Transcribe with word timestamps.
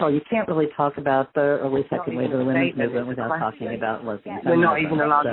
all, 0.00 0.10
you 0.12 0.20
can't 0.28 0.48
really 0.48 0.68
talk 0.76 0.96
about 0.98 1.32
the 1.34 1.40
early 1.40 1.84
second 1.90 2.16
wave 2.16 2.32
of 2.32 2.38
the 2.38 2.44
women's 2.44 2.76
movement 2.76 3.06
without 3.06 3.38
talking 3.38 3.74
about 3.74 4.04
lesbian 4.04 4.40
We're 4.44 4.56
not 4.56 4.80
even 4.80 5.00
allowed 5.00 5.22
to 5.22 5.30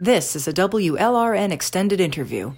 This 0.00 0.36
is 0.36 0.46
a 0.46 0.52
WLRN 0.52 1.50
extended 1.52 2.00
interview. 2.00 2.52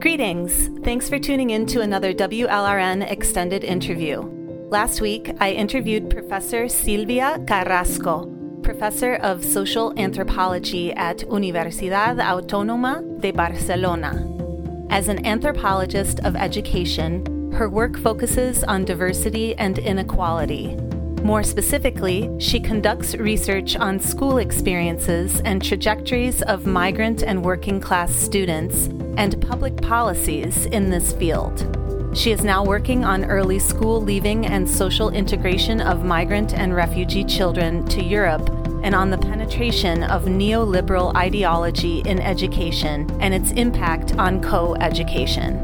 Greetings. 0.00 0.70
Thanks 0.84 1.08
for 1.08 1.18
tuning 1.18 1.50
in 1.50 1.66
to 1.66 1.80
another 1.80 2.12
WLRN 2.12 3.10
extended 3.10 3.64
interview. 3.64 4.22
Last 4.68 5.00
week, 5.00 5.30
I 5.40 5.52
interviewed 5.52 6.08
Professor 6.08 6.68
Silvia 6.68 7.38
Carrasco, 7.46 8.41
professor 8.62 9.16
of 9.16 9.44
social 9.44 9.92
anthropology 9.98 10.92
at 10.92 11.18
Universidad 11.18 12.18
Autónoma 12.20 13.20
de 13.20 13.30
Barcelona. 13.30 14.28
As 14.90 15.08
an 15.08 15.24
anthropologist 15.26 16.20
of 16.20 16.36
education, 16.36 17.52
her 17.52 17.68
work 17.68 17.98
focuses 17.98 18.62
on 18.64 18.84
diversity 18.84 19.54
and 19.56 19.78
inequality. 19.78 20.76
More 21.22 21.42
specifically, 21.42 22.30
she 22.38 22.58
conducts 22.58 23.14
research 23.14 23.76
on 23.76 24.00
school 24.00 24.38
experiences 24.38 25.40
and 25.44 25.62
trajectories 25.62 26.42
of 26.42 26.66
migrant 26.66 27.22
and 27.22 27.44
working 27.44 27.80
class 27.80 28.12
students 28.12 28.86
and 29.16 29.40
public 29.40 29.76
policies 29.80 30.66
in 30.66 30.90
this 30.90 31.12
field. 31.12 31.81
She 32.14 32.30
is 32.30 32.44
now 32.44 32.62
working 32.62 33.04
on 33.04 33.24
early 33.24 33.58
school 33.58 34.00
leaving 34.00 34.44
and 34.44 34.68
social 34.68 35.08
integration 35.08 35.80
of 35.80 36.04
migrant 36.04 36.52
and 36.52 36.74
refugee 36.74 37.24
children 37.24 37.86
to 37.86 38.04
Europe 38.04 38.46
and 38.82 38.94
on 38.94 39.08
the 39.08 39.16
penetration 39.16 40.02
of 40.04 40.24
neoliberal 40.24 41.14
ideology 41.14 42.00
in 42.00 42.20
education 42.20 43.08
and 43.20 43.32
its 43.32 43.52
impact 43.52 44.18
on 44.18 44.42
co 44.42 44.74
education. 44.74 45.56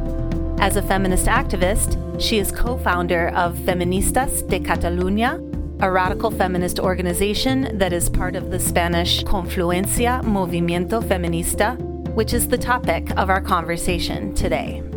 As 0.58 0.76
a 0.76 0.82
feminist 0.82 1.26
activist, 1.26 1.98
she 2.18 2.38
is 2.38 2.50
co 2.50 2.78
founder 2.78 3.28
of 3.28 3.54
Feministas 3.58 4.48
de 4.48 4.58
Catalunya, 4.58 5.36
a 5.82 5.90
radical 5.90 6.30
feminist 6.30 6.80
organization 6.80 7.76
that 7.76 7.92
is 7.92 8.08
part 8.08 8.34
of 8.34 8.50
the 8.50 8.58
Spanish 8.58 9.22
Confluencia 9.22 10.22
Movimiento 10.22 11.04
Feminista, 11.04 11.78
which 12.14 12.32
is 12.32 12.48
the 12.48 12.58
topic 12.58 13.10
of 13.18 13.28
our 13.28 13.42
conversation 13.42 14.34
today. 14.34 14.87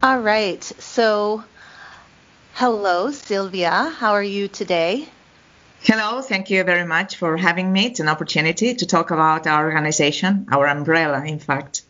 All 0.00 0.20
right. 0.20 0.62
So, 0.62 1.42
hello, 2.54 3.10
Silvia. 3.10 3.92
How 3.98 4.12
are 4.12 4.22
you 4.22 4.46
today? 4.46 5.08
Hello. 5.82 6.22
Thank 6.22 6.50
you 6.50 6.62
very 6.62 6.86
much 6.86 7.16
for 7.16 7.36
having 7.36 7.72
me. 7.72 7.86
It's 7.86 7.98
an 7.98 8.08
opportunity 8.08 8.74
to 8.74 8.86
talk 8.86 9.10
about 9.10 9.48
our 9.48 9.66
organization, 9.66 10.46
our 10.52 10.68
umbrella, 10.68 11.24
in 11.24 11.40
fact. 11.40 11.82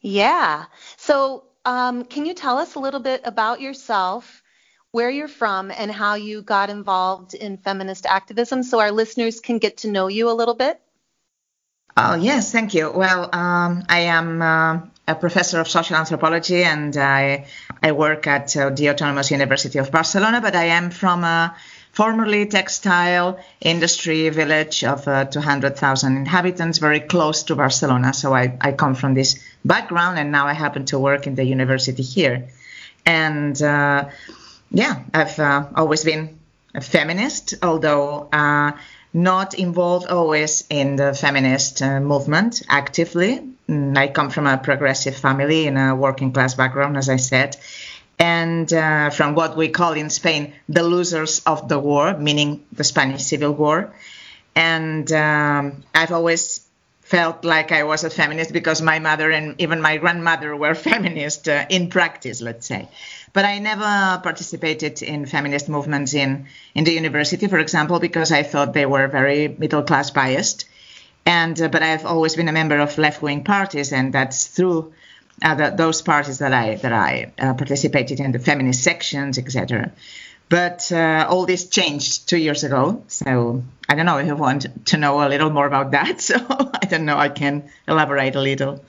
Yeah. 0.00 0.64
So, 0.96 1.44
um, 1.64 2.04
can 2.04 2.26
you 2.26 2.34
tell 2.34 2.58
us 2.58 2.74
a 2.74 2.80
little 2.80 3.00
bit 3.00 3.20
about 3.24 3.60
yourself, 3.60 4.42
where 4.90 5.08
you're 5.08 5.28
from, 5.28 5.70
and 5.70 5.92
how 5.92 6.14
you 6.14 6.42
got 6.42 6.68
involved 6.68 7.34
in 7.34 7.58
feminist 7.58 8.06
activism 8.06 8.64
so 8.64 8.80
our 8.80 8.90
listeners 8.90 9.38
can 9.38 9.58
get 9.58 9.76
to 9.78 9.88
know 9.88 10.08
you 10.08 10.28
a 10.30 10.34
little 10.34 10.54
bit? 10.54 10.80
Oh, 11.96 12.16
yes, 12.16 12.50
thank 12.50 12.74
you. 12.74 12.90
Well, 12.90 13.30
um, 13.32 13.84
I 13.88 14.00
am 14.00 14.42
uh, 14.42 14.80
a 15.06 15.14
professor 15.14 15.60
of 15.60 15.68
social 15.68 15.96
anthropology, 15.96 16.62
and 16.64 16.96
I 16.96 17.46
I 17.82 17.92
work 17.92 18.26
at 18.26 18.56
uh, 18.56 18.70
the 18.70 18.90
Autonomous 18.90 19.30
University 19.30 19.78
of 19.78 19.90
Barcelona. 19.90 20.40
But 20.40 20.56
I 20.56 20.64
am 20.64 20.90
from 20.90 21.24
a 21.24 21.54
formerly 21.92 22.46
textile 22.46 23.38
industry 23.60 24.28
village 24.28 24.82
of 24.82 25.06
uh, 25.06 25.24
200,000 25.26 26.16
inhabitants, 26.16 26.78
very 26.78 27.00
close 27.00 27.44
to 27.44 27.54
Barcelona. 27.54 28.12
So 28.12 28.34
I, 28.34 28.56
I 28.60 28.72
come 28.72 28.94
from 28.94 29.14
this 29.14 29.38
background, 29.64 30.18
and 30.18 30.32
now 30.32 30.46
I 30.46 30.54
happen 30.54 30.86
to 30.86 30.98
work 30.98 31.26
in 31.26 31.34
the 31.34 31.44
university 31.44 32.02
here. 32.02 32.48
And 33.06 33.60
uh, 33.62 34.08
yeah, 34.70 35.02
I've 35.12 35.38
uh, 35.38 35.66
always 35.76 36.04
been 36.04 36.38
a 36.74 36.80
feminist, 36.80 37.54
although 37.62 38.28
uh, 38.32 38.72
not 39.12 39.54
involved 39.54 40.08
always 40.08 40.64
in 40.68 40.96
the 40.96 41.14
feminist 41.14 41.80
uh, 41.80 42.00
movement 42.00 42.62
actively. 42.68 43.53
Mm, 43.68 43.96
I 43.96 44.08
come 44.08 44.30
from 44.30 44.46
a 44.46 44.58
progressive 44.58 45.16
family 45.16 45.66
in 45.66 45.76
a 45.76 45.94
working 45.94 46.32
class 46.32 46.54
background, 46.54 46.96
as 46.96 47.08
I 47.08 47.16
said, 47.16 47.56
and 48.18 48.70
uh, 48.72 49.10
from 49.10 49.34
what 49.34 49.56
we 49.56 49.68
call 49.68 49.92
in 49.92 50.10
Spain 50.10 50.52
the 50.68 50.82
losers 50.82 51.40
of 51.46 51.68
the 51.68 51.78
war, 51.78 52.16
meaning 52.16 52.64
the 52.72 52.84
Spanish 52.84 53.24
Civil 53.24 53.52
War. 53.52 53.94
And 54.54 55.10
um, 55.12 55.82
I've 55.94 56.12
always 56.12 56.60
felt 57.00 57.44
like 57.44 57.72
I 57.72 57.84
was 57.84 58.04
a 58.04 58.10
feminist 58.10 58.52
because 58.52 58.80
my 58.80 58.98
mother 58.98 59.30
and 59.30 59.54
even 59.60 59.80
my 59.80 59.96
grandmother 59.96 60.54
were 60.56 60.74
feminist 60.90 61.48
uh, 61.48 61.66
in 61.68 61.88
practice, 61.88 62.40
let's 62.40 62.66
say. 62.66 62.88
But 63.32 63.44
I 63.44 63.58
never 63.58 64.20
participated 64.22 65.02
in 65.02 65.26
feminist 65.26 65.68
movements 65.68 66.14
in, 66.14 66.46
in 66.74 66.84
the 66.84 66.92
university, 66.92 67.48
for 67.48 67.58
example, 67.58 67.98
because 67.98 68.30
I 68.30 68.42
thought 68.42 68.74
they 68.74 68.86
were 68.86 69.08
very 69.08 69.48
middle 69.48 69.82
class 69.82 70.10
biased. 70.10 70.66
And 71.26 71.60
uh, 71.60 71.68
but 71.68 71.82
I've 71.82 72.04
always 72.04 72.36
been 72.36 72.48
a 72.48 72.52
member 72.52 72.78
of 72.78 72.98
left 72.98 73.22
wing 73.22 73.44
parties, 73.44 73.92
and 73.92 74.12
that's 74.12 74.46
through 74.46 74.92
uh, 75.42 75.54
the, 75.54 75.70
those 75.70 76.02
parties 76.02 76.38
that 76.38 76.52
I 76.52 76.76
that 76.76 76.92
I 76.92 77.32
uh, 77.38 77.54
participated 77.54 78.20
in 78.20 78.32
the 78.32 78.38
feminist 78.38 78.82
sections, 78.82 79.38
etc. 79.38 79.92
But 80.50 80.92
uh, 80.92 81.26
all 81.28 81.46
this 81.46 81.68
changed 81.68 82.28
two 82.28 82.36
years 82.36 82.64
ago, 82.64 83.02
so 83.08 83.62
I 83.88 83.94
don't 83.94 84.06
know 84.06 84.18
if 84.18 84.26
you 84.26 84.36
want 84.36 84.86
to 84.86 84.96
know 84.98 85.26
a 85.26 85.28
little 85.28 85.50
more 85.50 85.66
about 85.66 85.92
that. 85.92 86.20
So 86.20 86.36
I 86.36 86.86
don't 86.86 87.06
know. 87.06 87.16
I 87.16 87.30
can 87.30 87.70
elaborate 87.88 88.36
a 88.36 88.40
little. 88.40 88.84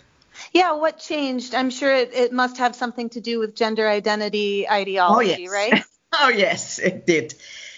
Yeah, 0.53 0.73
what 0.73 0.99
changed? 0.99 1.55
I'm 1.55 1.69
sure 1.69 1.93
it, 1.93 2.13
it 2.13 2.33
must 2.33 2.57
have 2.57 2.75
something 2.75 3.09
to 3.09 3.21
do 3.21 3.39
with 3.39 3.55
gender 3.55 3.87
identity 3.87 4.67
ideology, 4.69 5.31
oh, 5.31 5.37
yes. 5.37 5.51
right? 5.51 5.83
oh, 6.13 6.29
yes, 6.29 6.79
it 6.79 7.05
did. 7.05 7.33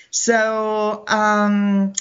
So, 0.09 1.03
um, 1.07 1.94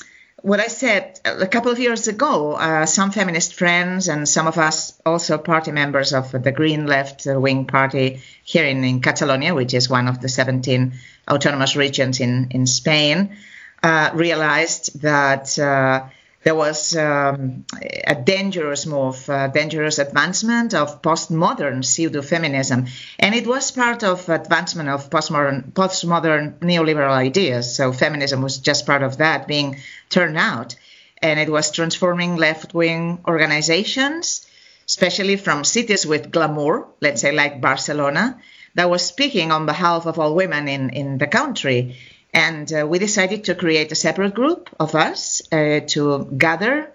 what 0.47 0.61
I 0.61 0.69
said 0.69 1.19
a 1.25 1.49
couple 1.49 1.73
of 1.73 1.81
years 1.81 2.07
ago, 2.07 2.53
uh, 2.53 2.87
some 2.87 3.11
feminist 3.11 3.55
friends 3.55 4.07
and 4.07 4.29
some 4.29 4.47
of 4.47 4.59
us 4.59 4.97
also 5.05 5.39
party 5.39 5.73
members 5.73 6.13
of 6.13 6.31
the 6.31 6.53
Green 6.53 6.87
Left 6.87 7.27
Wing 7.27 7.65
Party 7.65 8.21
here 8.45 8.65
in, 8.65 8.85
in 8.85 9.01
Catalonia, 9.01 9.57
which 9.57 9.75
is 9.75 9.91
one 9.91 10.07
of 10.07 10.21
the 10.21 10.29
17 10.29 10.93
autonomous 11.29 11.75
regions 11.75 12.21
in, 12.21 12.47
in 12.53 12.65
Spain, 12.69 13.37
uh, 13.83 14.11
realized 14.15 15.03
that 15.03 15.59
uh, 15.59 16.05
there 16.47 16.55
was 16.55 16.97
um, 16.97 17.65
a 18.07 18.15
dangerous 18.15 18.87
move, 18.87 19.29
a 19.29 19.51
dangerous 19.53 19.99
advancement 19.99 20.75
of 20.75 21.03
postmodern 21.03 21.85
pseudo-feminism, 21.85 22.87
and 23.19 23.35
it 23.35 23.49
was 23.49 23.73
part 23.73 24.05
of 24.05 24.29
advancement 24.29 24.89
of 24.89 25.11
postmodern, 25.11 25.73
postmodern 25.73 26.57
neoliberal 26.61 27.11
ideas. 27.11 27.75
So 27.75 27.93
feminism 27.93 28.43
was 28.43 28.59
just 28.59 28.87
part 28.87 29.03
of 29.03 29.17
that 29.17 29.49
being 29.49 29.79
turned 30.09 30.39
out, 30.39 30.77
and 31.21 31.41
it 31.41 31.51
was 31.51 31.73
transforming 31.73 32.37
left-wing 32.37 33.25
organizations, 33.27 34.47
especially 34.87 35.35
from 35.35 35.65
cities 35.65 36.07
with 36.07 36.31
glamour, 36.31 36.87
let's 37.01 37.23
say 37.23 37.33
like 37.33 37.61
Barcelona, 37.61 38.41
that 38.77 38.89
was 38.89 39.05
speaking 39.05 39.51
on 39.51 39.67
behalf 39.67 40.07
of 40.07 40.21
all 40.21 40.37
women 40.37 40.69
in, 40.69 40.91
in 40.91 41.19
the 41.19 41.27
country 41.27 41.97
and 42.33 42.73
uh, 42.73 42.87
we 42.87 42.99
decided 42.99 43.45
to 43.45 43.55
create 43.55 43.93
a 43.93 43.95
separate 43.95 44.35
group 44.35 44.69
of 44.79 44.95
us 44.95 45.43
uh, 45.53 45.81
to 45.89 46.29
gather, 46.37 46.91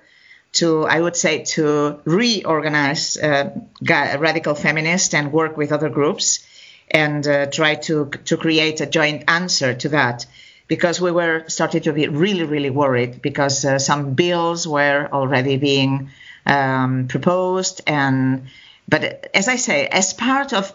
to, 0.53 0.86
I 0.86 1.00
would 1.00 1.16
say, 1.16 1.44
to 1.56 2.00
reorganize 2.06 3.18
uh, 3.18 3.50
radical 3.81 4.56
feminists 4.56 5.14
and 5.14 5.31
work 5.31 5.58
with 5.58 5.72
other 5.72 5.90
groups 5.90 6.46
and 6.90 7.25
uh, 7.25 7.46
try 7.47 7.75
to, 7.75 8.12
to 8.25 8.38
create 8.38 8.81
a 8.81 8.86
joint 8.86 9.24
answer 9.28 9.74
to 9.74 9.90
that. 9.90 10.25
Because 10.68 11.02
we 11.02 11.12
were 11.12 11.44
starting 11.47 11.81
to 11.81 11.94
be 11.94 12.08
really, 12.08 12.44
really 12.44 12.70
worried 12.70 13.22
because 13.22 13.66
uh, 13.66 13.78
some 13.78 14.14
bills 14.14 14.66
were 14.66 15.09
already 15.12 15.58
being 15.58 16.12
um, 16.46 17.08
proposed. 17.08 17.82
And, 17.88 18.47
but 18.88 19.29
as 19.34 19.47
I 19.50 19.58
say, 19.58 19.88
as 19.88 20.14
part 20.14 20.53
of 20.53 20.72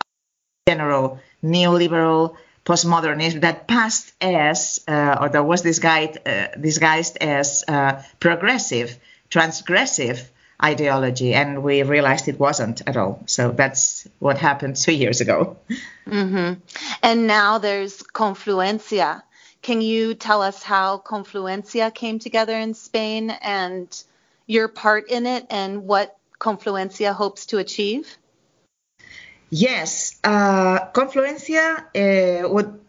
general 0.68 1.20
neoliberal 1.42 2.36
postmodernism 2.66 3.40
that 3.42 3.66
passed 3.68 4.12
as, 4.20 4.80
uh, 4.88 5.18
or 5.20 5.28
that 5.30 5.46
was 5.46 5.62
disguised, 5.62 6.18
uh, 6.26 6.48
disguised 6.60 7.16
as 7.20 7.64
uh, 7.68 8.02
progressive, 8.20 8.98
transgressive 9.30 10.20
ideology, 10.62 11.32
and 11.32 11.62
we 11.62 11.82
realized 11.82 12.28
it 12.28 12.40
wasn't 12.40 12.82
at 12.86 12.96
all. 12.96 13.22
So 13.26 13.52
that's 13.52 14.08
what 14.18 14.38
happened 14.38 14.76
two 14.76 14.92
years 14.92 15.20
ago. 15.20 15.56
Mm-hmm. 16.06 16.60
And 17.02 17.26
now 17.26 17.58
there's 17.58 18.02
Confluencia. 18.02 19.22
Can 19.62 19.80
you 19.80 20.14
tell 20.14 20.42
us 20.42 20.62
how 20.62 20.98
Confluencia 20.98 21.94
came 21.94 22.18
together 22.18 22.56
in 22.56 22.74
Spain 22.74 23.30
and 23.30 23.88
your 24.46 24.68
part 24.68 25.08
in 25.08 25.26
it 25.26 25.46
and 25.50 25.86
what 25.86 26.16
Confluencia 26.40 27.12
hopes 27.12 27.46
to 27.46 27.58
achieve? 27.58 28.16
Yes, 29.50 30.18
uh, 30.24 30.90
confluencia 30.92 31.84
uh, 31.94 32.48
would 32.48 32.80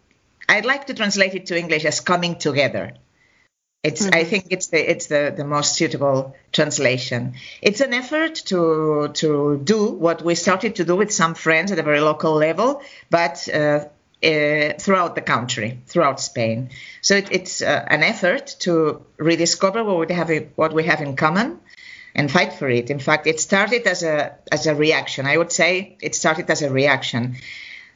I'd 0.48 0.64
like 0.64 0.86
to 0.86 0.94
translate 0.94 1.34
it 1.34 1.46
to 1.46 1.58
English 1.58 1.84
as 1.84 2.00
coming 2.00 2.36
together. 2.36 2.94
It's 3.84 4.02
mm-hmm. 4.02 4.14
I 4.14 4.24
think 4.24 4.46
it's 4.50 4.68
the 4.68 4.90
it's 4.90 5.06
the, 5.06 5.32
the 5.36 5.44
most 5.44 5.76
suitable 5.76 6.34
translation. 6.52 7.34
It's 7.62 7.80
an 7.80 7.94
effort 7.94 8.34
to 8.46 9.10
to 9.14 9.60
do 9.62 9.86
what 9.86 10.22
we 10.22 10.34
started 10.34 10.76
to 10.76 10.84
do 10.84 10.96
with 10.96 11.12
some 11.12 11.34
friends 11.34 11.70
at 11.70 11.78
a 11.78 11.82
very 11.82 12.00
local 12.00 12.34
level, 12.34 12.82
but 13.08 13.48
uh, 13.48 13.84
uh, 14.20 14.72
throughout 14.80 15.14
the 15.14 15.22
country, 15.22 15.78
throughout 15.86 16.18
Spain. 16.18 16.70
So 17.02 17.14
it, 17.14 17.28
it's 17.30 17.62
uh, 17.62 17.84
an 17.86 18.02
effort 18.02 18.56
to 18.60 19.04
rediscover 19.16 19.84
what 19.84 20.08
we 20.08 20.14
have 20.14 20.30
what 20.56 20.72
we 20.72 20.84
have 20.84 21.00
in 21.00 21.14
common 21.14 21.60
and 22.18 22.28
fight 22.28 22.52
for 22.52 22.68
it. 22.68 22.90
In 22.90 22.98
fact, 22.98 23.28
it 23.28 23.40
started 23.40 23.86
as 23.86 24.02
a 24.02 24.34
as 24.50 24.66
a 24.66 24.74
reaction. 24.74 25.24
I 25.24 25.36
would 25.36 25.52
say 25.52 25.96
it 26.02 26.16
started 26.16 26.50
as 26.50 26.62
a 26.62 26.70
reaction, 26.70 27.36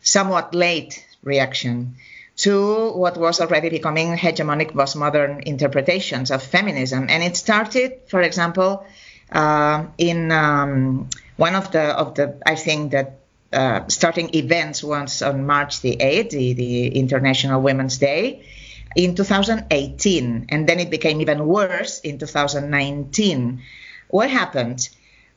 somewhat 0.00 0.54
late 0.54 1.04
reaction 1.24 1.96
to 2.36 2.92
what 2.92 3.16
was 3.18 3.40
already 3.40 3.68
becoming 3.68 4.16
hegemonic 4.16 4.72
postmodern 4.72 5.42
interpretations 5.42 6.30
of 6.30 6.42
feminism. 6.42 7.08
And 7.10 7.22
it 7.22 7.36
started, 7.36 7.92
for 8.06 8.22
example, 8.22 8.86
uh, 9.30 9.86
in 9.98 10.30
um, 10.30 11.10
one 11.36 11.56
of 11.56 11.72
the 11.72 11.82
of 11.82 12.14
the 12.14 12.38
I 12.46 12.54
think 12.54 12.92
that 12.92 13.18
uh, 13.52 13.80
starting 13.88 14.34
events 14.34 14.84
was 14.84 15.20
on 15.20 15.44
March 15.44 15.80
the 15.80 15.96
8th, 15.96 16.30
the, 16.30 16.52
the 16.54 16.86
International 16.96 17.60
Women's 17.60 17.98
Day, 17.98 18.46
in 18.94 19.14
2018, 19.14 20.46
and 20.48 20.66
then 20.68 20.78
it 20.78 20.90
became 20.90 21.20
even 21.20 21.44
worse 21.44 22.00
in 22.00 22.18
2019. 22.18 23.62
What 24.08 24.30
happened? 24.30 24.88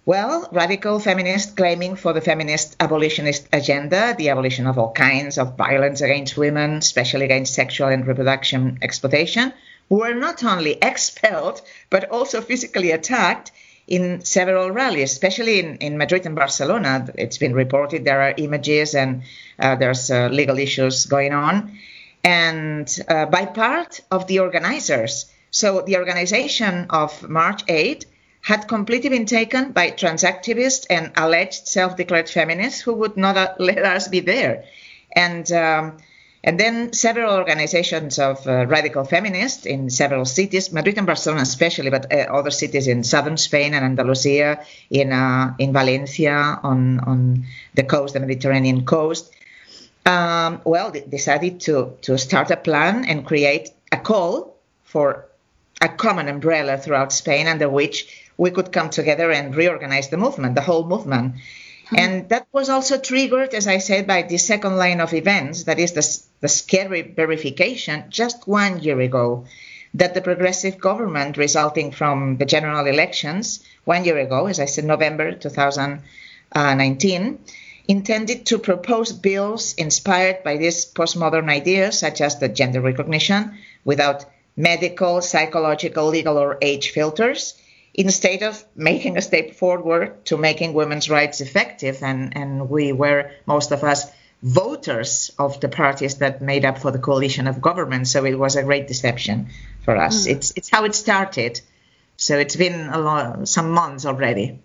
Well, 0.06 0.48
radical 0.52 1.00
feminists 1.00 1.52
claiming 1.52 1.96
for 1.96 2.14
the 2.14 2.22
feminist 2.22 2.76
abolitionist 2.80 3.48
agenda, 3.52 4.14
the 4.16 4.30
abolition 4.30 4.68
of 4.68 4.78
all 4.78 4.92
kinds 4.92 5.40
of 5.40 5.58
violence 5.58 6.02
against 6.02 6.38
women, 6.38 6.74
especially 6.74 7.26
against 7.26 7.56
sexual 7.56 7.88
and 7.88 8.06
reproduction 8.06 8.78
exploitation, 8.84 9.52
were 9.90 10.14
not 10.14 10.44
only 10.44 10.74
expelled 10.82 11.62
but 11.90 12.10
also 12.12 12.42
physically 12.42 12.92
attacked 12.92 13.52
in 13.88 14.22
several 14.22 14.72
rallies, 14.72 15.12
especially 15.12 15.60
in, 15.60 15.78
in 15.78 15.98
Madrid 15.98 16.26
and 16.26 16.36
Barcelona. 16.36 17.08
It's 17.16 17.40
been 17.40 17.54
reported 17.54 18.06
there 18.06 18.22
are 18.22 18.34
images 18.38 18.94
and 18.94 19.24
uh, 19.60 19.76
there's 19.76 20.12
uh, 20.12 20.30
legal 20.32 20.60
issues 20.60 21.06
going 21.06 21.34
on, 21.34 21.78
and 22.24 22.88
uh, 23.08 23.26
by 23.26 23.46
part 23.46 24.02
of 24.12 24.28
the 24.28 24.40
organizers. 24.40 25.26
So 25.52 25.82
the 25.82 25.98
organization 25.98 26.88
of 26.90 27.28
March 27.30 27.64
8 27.68 28.06
had 28.46 28.68
completely 28.68 29.10
been 29.10 29.26
taken 29.26 29.72
by 29.72 29.90
trans 29.90 30.22
activists 30.22 30.86
and 30.88 31.12
alleged 31.18 31.68
self-declared 31.68 32.30
feminists 32.30 32.80
who 32.80 32.94
would 32.94 33.18
not 33.18 33.36
uh, 33.36 33.56
let 33.60 33.80
us 33.80 34.08
be 34.08 34.20
there. 34.20 34.66
And 35.12 35.52
um, 35.52 35.98
and 36.44 36.60
then 36.60 36.94
several 36.94 37.34
organizations 37.34 38.20
of 38.20 38.46
uh, 38.46 38.68
radical 38.68 39.04
feminists 39.04 39.66
in 39.66 39.90
several 39.90 40.26
cities, 40.26 40.72
Madrid 40.72 40.96
and 41.00 41.08
Barcelona 41.08 41.42
especially, 41.42 41.90
but 41.90 42.14
uh, 42.14 42.18
other 42.18 42.52
cities 42.52 42.88
in 42.88 43.04
southern 43.04 43.38
Spain 43.38 43.74
and 43.74 43.84
Andalusia, 43.84 44.64
in 44.92 45.12
uh, 45.12 45.56
in 45.58 45.74
Valencia, 45.74 46.60
on 46.62 47.00
on 47.00 47.46
the 47.74 47.84
coast, 47.84 48.14
the 48.14 48.20
Mediterranean 48.20 48.86
coast. 48.86 49.34
Um, 50.06 50.62
well, 50.66 50.92
decided 50.92 51.62
to 51.62 51.98
to 52.04 52.16
start 52.20 52.52
a 52.52 52.58
plan 52.58 53.06
and 53.06 53.26
create 53.26 53.72
a 53.92 53.98
call 53.98 54.56
for 54.84 55.26
a 55.82 55.90
common 55.90 56.28
umbrella 56.28 56.78
throughout 56.78 57.14
Spain 57.14 57.48
under 57.48 57.70
which 57.70 58.08
we 58.38 58.52
could 58.52 58.72
come 58.72 58.90
together 58.90 59.32
and 59.32 59.56
reorganize 59.56 60.10
the 60.10 60.18
movement, 60.18 60.56
the 60.56 60.62
whole 60.62 60.86
movement. 60.86 61.36
Mm-hmm. 61.36 61.98
And 61.98 62.30
that 62.30 62.48
was 62.52 62.70
also 62.70 62.98
triggered, 62.98 63.54
as 63.54 63.68
I 63.68 63.78
said, 63.78 64.08
by 64.08 64.24
the 64.24 64.38
second 64.38 64.78
line 64.78 65.02
of 65.02 65.14
events, 65.14 65.66
that 65.66 65.80
is 65.80 65.92
the, 65.92 66.20
the 66.42 66.48
scary 66.48 67.04
verification 67.04 68.06
just 68.10 68.48
one 68.48 68.82
year 68.82 69.00
ago 69.00 69.46
that 69.94 70.14
the 70.14 70.22
progressive 70.22 70.80
government 70.80 71.38
resulting 71.38 71.92
from 71.92 72.38
the 72.38 72.46
general 72.46 72.86
elections 72.86 73.64
one 73.86 74.04
year 74.04 74.18
ago, 74.18 74.48
as 74.48 74.60
I 74.60 74.66
said, 74.66 74.84
November 74.84 75.34
2019, 75.34 77.40
intended 77.88 78.46
to 78.48 78.58
propose 78.58 79.14
bills 79.14 79.74
inspired 79.76 80.44
by 80.44 80.58
these 80.58 80.92
postmodern 80.92 81.50
ideas, 81.50 82.00
such 82.00 82.20
as 82.20 82.40
the 82.40 82.50
gender 82.50 82.82
recognition, 82.82 83.58
without 83.86 84.26
medical, 84.56 85.22
psychological, 85.22 86.08
legal, 86.08 86.38
or 86.38 86.58
age 86.62 86.92
filters 86.92 87.56
instead 87.94 88.44
of 88.44 88.64
making 88.76 89.18
a 89.18 89.22
step 89.22 89.52
forward 89.52 90.26
to 90.26 90.38
making 90.38 90.74
women's 90.74 91.10
rights 91.10 91.40
effective, 91.42 92.04
and, 92.04 92.36
and 92.36 92.70
we 92.70 92.92
were, 92.92 93.32
most 93.46 93.72
of 93.72 93.84
us, 93.84 94.12
voters 94.44 95.32
of 95.40 95.60
the 95.62 95.70
parties 95.70 96.16
that 96.16 96.42
made 96.42 96.66
up 96.66 96.78
for 96.78 96.92
the 96.92 97.00
coalition 97.00 97.48
of 97.48 97.62
government. 97.62 98.08
So 98.08 98.26
it 98.26 98.38
was 98.38 98.56
a 98.56 98.64
great 98.64 98.88
deception 98.88 99.48
for 99.84 99.96
us. 99.96 100.28
Mm. 100.28 100.32
It's, 100.32 100.54
it's 100.56 100.70
how 100.70 100.84
it 100.86 100.94
started. 100.94 101.62
So 102.18 102.38
it's 102.38 102.56
been 102.56 102.90
a 102.90 103.00
lot, 103.00 103.48
some 103.48 103.72
months 103.72 104.06
already. 104.06 104.60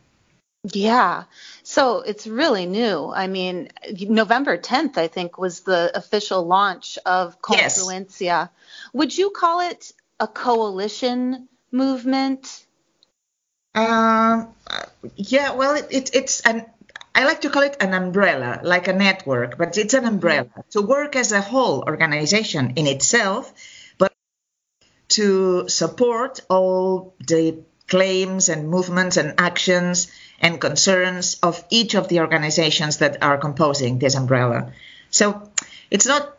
Yeah. 0.65 1.25
So 1.63 2.01
it's 2.01 2.27
really 2.27 2.67
new. 2.67 3.11
I 3.11 3.27
mean, 3.27 3.71
November 3.99 4.59
10th, 4.59 4.99
I 4.99 5.09
think, 5.09 5.39
was 5.39 5.61
the 5.61 5.91
official 5.97 6.45
launch 6.45 6.99
of 7.07 7.41
Confluencia. 7.41 8.21
Yes. 8.21 8.49
Would 8.93 9.17
you 9.17 9.31
call 9.31 9.61
it 9.61 9.93
a 10.19 10.27
coalition 10.27 11.49
movement? 11.73 12.67
Um, 13.75 14.49
yeah, 15.17 15.55
well, 15.55 15.77
it, 15.77 15.87
it, 15.91 16.11
it's 16.15 16.41
an 16.41 16.67
I 17.15 17.25
like 17.25 17.41
to 17.41 17.51
call 17.51 17.63
it 17.63 17.77
an 17.81 17.93
umbrella, 17.93 18.61
like 18.63 18.87
a 18.87 18.93
network, 18.93 19.59
but 19.59 19.77
it's 19.77 19.95
an 19.95 20.05
umbrella 20.05 20.47
to 20.71 20.81
work 20.81 21.17
as 21.17 21.33
a 21.33 21.41
whole 21.41 21.83
organization 21.83 22.75
in 22.77 22.87
itself, 22.87 23.53
but 23.99 24.13
to 25.09 25.69
support 25.69 26.41
all 26.49 27.15
the 27.27 27.59
claims 27.91 28.49
and 28.49 28.71
movements 28.71 29.17
and 29.19 29.35
actions 29.37 30.11
and 30.41 30.61
concerns 30.61 31.39
of 31.43 31.63
each 31.69 31.95
of 31.95 32.09
the 32.09 32.21
organizations 32.21 32.99
that 32.99 33.23
are 33.23 33.37
composing 33.37 33.99
this 33.99 34.15
umbrella. 34.15 34.73
So 35.11 35.51
it's 35.91 36.07
not 36.07 36.39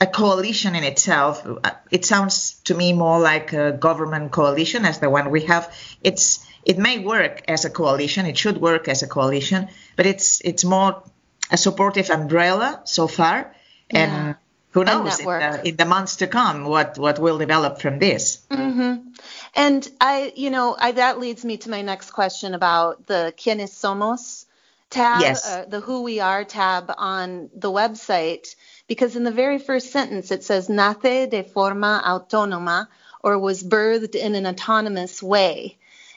a 0.00 0.06
coalition 0.06 0.74
in 0.74 0.84
itself. 0.84 1.46
It 1.90 2.04
sounds 2.04 2.60
to 2.64 2.74
me 2.74 2.92
more 2.92 3.20
like 3.20 3.52
a 3.52 3.72
government 3.72 4.32
coalition 4.32 4.84
as 4.84 4.98
the 4.98 5.08
one 5.08 5.30
we 5.30 5.42
have. 5.42 5.72
It's 6.02 6.46
it 6.64 6.78
may 6.78 6.98
work 6.98 7.42
as 7.48 7.64
a 7.64 7.70
coalition. 7.70 8.26
It 8.26 8.36
should 8.36 8.58
work 8.58 8.88
as 8.88 9.02
a 9.02 9.08
coalition, 9.08 9.68
but 9.96 10.06
it's 10.06 10.40
it's 10.44 10.64
more 10.64 11.02
a 11.50 11.56
supportive 11.56 12.10
umbrella 12.10 12.82
so 12.84 13.06
far, 13.06 13.54
and 13.90 14.12
yeah. 14.12 14.34
Who 14.78 14.84
knows 14.84 15.18
in 15.20 15.26
the, 15.26 15.68
in 15.68 15.76
the, 15.76 15.84
months 15.84 16.16
to 16.16 16.26
come 16.26 16.64
what 16.64 16.98
what 16.98 17.18
will 17.18 17.38
develop 17.38 17.80
from 17.80 17.98
this. 17.98 18.44
Mm-hmm. 18.50 19.08
And 19.54 19.88
I, 20.00 20.32
you 20.36 20.50
know, 20.50 20.76
I, 20.78 20.92
that 20.92 21.18
leads 21.18 21.44
me 21.44 21.56
to 21.58 21.70
my 21.70 21.82
next 21.82 22.10
question 22.12 22.54
about 22.54 23.06
the 23.06 23.32
Quienes 23.36 23.72
Somos 23.72 24.46
tab, 24.90 25.20
yes. 25.20 25.46
uh, 25.46 25.64
the 25.68 25.80
Who 25.80 26.02
We 26.02 26.20
Are 26.20 26.44
tab 26.44 26.92
on 26.96 27.50
the 27.54 27.70
website, 27.70 28.54
because 28.86 29.16
in 29.16 29.24
the 29.24 29.32
very 29.32 29.58
first 29.58 29.90
sentence 29.90 30.30
it 30.30 30.44
says 30.44 30.68
nace 30.68 31.28
de 31.30 31.42
forma 31.42 32.02
autónoma 32.04 32.88
or 33.22 33.38
was 33.38 33.62
birthed 33.62 34.14
in 34.14 34.34
an 34.34 34.46
autonomous 34.46 35.22
way. 35.22 35.76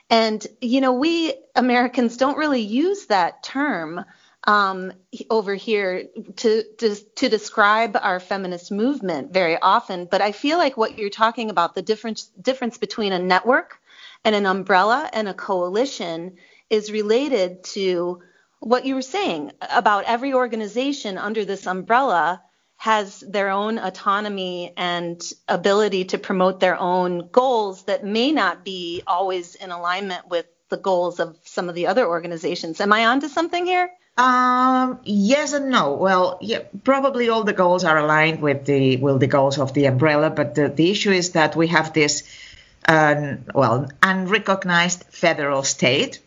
And, 0.09 0.45
you 0.59 0.81
know, 0.81 0.93
we 0.93 1.33
Americans 1.55 2.17
don't 2.17 2.37
really 2.37 2.61
use 2.61 3.05
that 3.07 3.43
term 3.43 4.03
um, 4.45 4.93
over 5.29 5.53
here 5.53 6.05
to, 6.37 6.63
to, 6.79 6.95
to 7.15 7.29
describe 7.29 7.97
our 8.01 8.19
feminist 8.19 8.71
movement 8.71 9.31
very 9.33 9.57
often. 9.59 10.05
But 10.09 10.21
I 10.21 10.31
feel 10.31 10.57
like 10.57 10.77
what 10.77 10.97
you're 10.97 11.09
talking 11.09 11.49
about, 11.49 11.75
the 11.75 11.81
difference 11.81 12.25
difference 12.41 12.77
between 12.77 13.13
a 13.13 13.19
network 13.19 13.79
and 14.23 14.35
an 14.35 14.45
umbrella 14.45 15.09
and 15.13 15.27
a 15.27 15.33
coalition, 15.33 16.37
is 16.69 16.91
related 16.91 17.63
to 17.63 18.21
what 18.59 18.85
you 18.85 18.95
were 18.95 19.01
saying 19.01 19.51
about 19.61 20.05
every 20.05 20.33
organization 20.33 21.17
under 21.17 21.45
this 21.45 21.65
umbrella 21.65 22.41
has 22.77 23.19
their 23.19 23.49
own 23.49 23.77
autonomy 23.77 24.73
and 24.75 25.21
ability 25.47 26.05
to 26.05 26.17
promote 26.17 26.59
their 26.59 26.79
own 26.79 27.29
goals 27.31 27.83
that 27.83 28.03
may 28.03 28.31
not 28.31 28.65
be 28.65 29.03
always 29.05 29.53
in 29.53 29.69
alignment 29.69 30.27
with 30.29 30.47
the 30.71 30.77
goals 30.77 31.19
of 31.19 31.37
some 31.43 31.69
of 31.69 31.75
the 31.75 31.85
other 31.85 32.07
organizations. 32.07 32.81
Am 32.81 32.91
I 32.91 33.05
onto 33.05 33.27
something 33.27 33.65
here? 33.67 33.91
Um, 34.17 34.99
yes 35.03 35.53
and 35.53 35.69
no. 35.69 35.93
Well, 35.93 36.39
yeah, 36.41 36.63
probably 36.83 37.29
all 37.29 37.43
the 37.43 37.53
goals 37.53 37.83
are 37.83 37.97
aligned 37.97 38.41
with 38.41 38.65
the 38.65 38.97
with 38.97 39.19
the 39.19 39.27
goals 39.27 39.57
of 39.59 39.73
the 39.73 39.85
umbrella, 39.85 40.29
but 40.29 40.55
the, 40.55 40.67
the 40.67 40.91
issue 40.91 41.11
is 41.11 41.31
that 41.31 41.55
we 41.55 41.67
have 41.67 41.93
this 41.93 42.23
uh, 42.87 43.35
well 43.53 43.89
unrecognized 44.01 45.03
federal 45.09 45.63
state, 45.63 46.19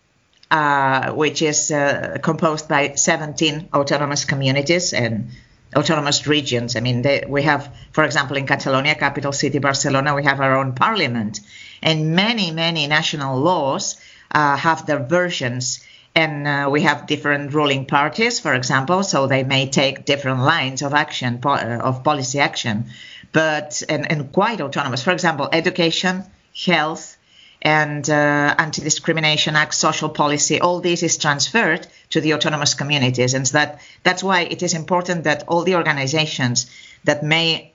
uh, 0.50 1.12
which 1.12 1.42
is 1.42 1.70
uh, 1.70 2.18
composed 2.22 2.68
by 2.68 2.94
17 2.94 3.68
autonomous 3.74 4.24
communities 4.24 4.92
and 4.92 5.30
autonomous 5.76 6.26
regions. 6.26 6.76
I 6.76 6.80
mean, 6.80 7.02
they, 7.02 7.24
we 7.28 7.42
have, 7.42 7.74
for 7.92 8.04
example, 8.04 8.36
in 8.36 8.46
Catalonia, 8.46 8.94
capital 8.94 9.32
city 9.32 9.58
Barcelona, 9.58 10.14
we 10.14 10.24
have 10.24 10.40
our 10.40 10.56
own 10.56 10.72
parliament, 10.74 11.40
and 11.82 12.14
many, 12.14 12.50
many 12.50 12.86
national 12.86 13.40
laws 13.40 13.96
uh, 14.34 14.56
have 14.56 14.86
their 14.86 14.98
versions. 14.98 15.84
And 16.16 16.46
uh, 16.46 16.68
we 16.70 16.82
have 16.82 17.06
different 17.06 17.54
ruling 17.54 17.86
parties, 17.86 18.38
for 18.38 18.54
example, 18.54 19.02
so 19.02 19.26
they 19.26 19.42
may 19.42 19.68
take 19.68 20.04
different 20.04 20.40
lines 20.40 20.82
of 20.82 20.94
action, 20.94 21.38
po- 21.38 21.54
uh, 21.54 21.80
of 21.82 22.04
policy 22.04 22.38
action, 22.38 22.84
but 23.32 23.82
and, 23.88 24.10
and 24.10 24.30
quite 24.32 24.60
autonomous. 24.60 25.02
For 25.02 25.12
example, 25.12 25.48
education 25.52 26.24
health, 26.66 27.16
and 27.64 28.08
uh, 28.10 28.54
anti-discrimination 28.58 29.56
act, 29.56 29.74
social 29.74 30.10
policy, 30.10 30.60
all 30.60 30.80
this 30.80 31.02
is 31.02 31.16
transferred 31.16 31.86
to 32.10 32.20
the 32.20 32.34
autonomous 32.34 32.74
communities, 32.74 33.32
and 33.34 33.46
that 33.46 33.80
that's 34.02 34.22
why 34.22 34.42
it 34.42 34.62
is 34.62 34.74
important 34.74 35.24
that 35.24 35.44
all 35.48 35.64
the 35.64 35.74
organizations 35.74 36.70
that 37.04 37.22
may 37.22 37.72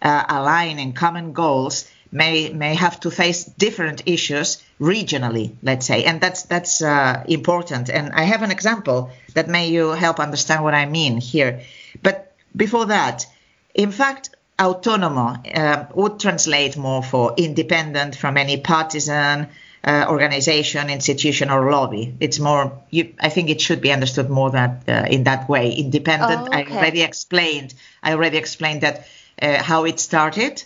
uh, 0.00 0.24
align 0.28 0.78
in 0.78 0.92
common 0.92 1.32
goals 1.32 1.90
may 2.14 2.48
may 2.50 2.74
have 2.74 3.00
to 3.00 3.10
face 3.10 3.44
different 3.44 4.02
issues 4.06 4.62
regionally, 4.80 5.50
let's 5.62 5.86
say, 5.86 6.04
and 6.04 6.20
that's 6.20 6.44
that's 6.44 6.80
uh, 6.80 7.24
important. 7.28 7.90
And 7.90 8.12
I 8.12 8.22
have 8.22 8.42
an 8.42 8.52
example 8.52 9.10
that 9.34 9.48
may 9.48 9.68
you 9.68 9.90
help 9.90 10.20
understand 10.20 10.62
what 10.62 10.74
I 10.74 10.86
mean 10.86 11.20
here. 11.20 11.60
But 12.02 12.32
before 12.56 12.86
that, 12.86 13.26
in 13.74 13.90
fact, 13.90 14.30
autonomo 14.58 15.56
uh, 15.56 15.86
would 15.94 16.20
translate 16.20 16.76
more 16.76 17.02
for 17.02 17.34
independent 17.36 18.14
from 18.14 18.36
any 18.36 18.58
partisan 18.58 19.48
uh, 19.82 20.06
organization, 20.08 20.90
institution, 20.90 21.50
or 21.50 21.70
lobby. 21.70 22.14
It's 22.20 22.38
more. 22.38 22.80
You, 22.90 23.12
I 23.20 23.28
think 23.28 23.50
it 23.50 23.60
should 23.60 23.80
be 23.80 23.92
understood 23.92 24.30
more 24.30 24.50
that 24.52 24.88
uh, 24.88 25.06
in 25.10 25.24
that 25.24 25.48
way. 25.48 25.72
Independent. 25.72 26.42
Oh, 26.42 26.46
okay. 26.46 26.72
I 26.72 26.76
already 26.76 27.02
explained. 27.02 27.74
I 28.04 28.12
already 28.12 28.38
explained 28.38 28.82
that 28.82 29.08
uh, 29.42 29.62
how 29.62 29.84
it 29.84 29.98
started 29.98 30.62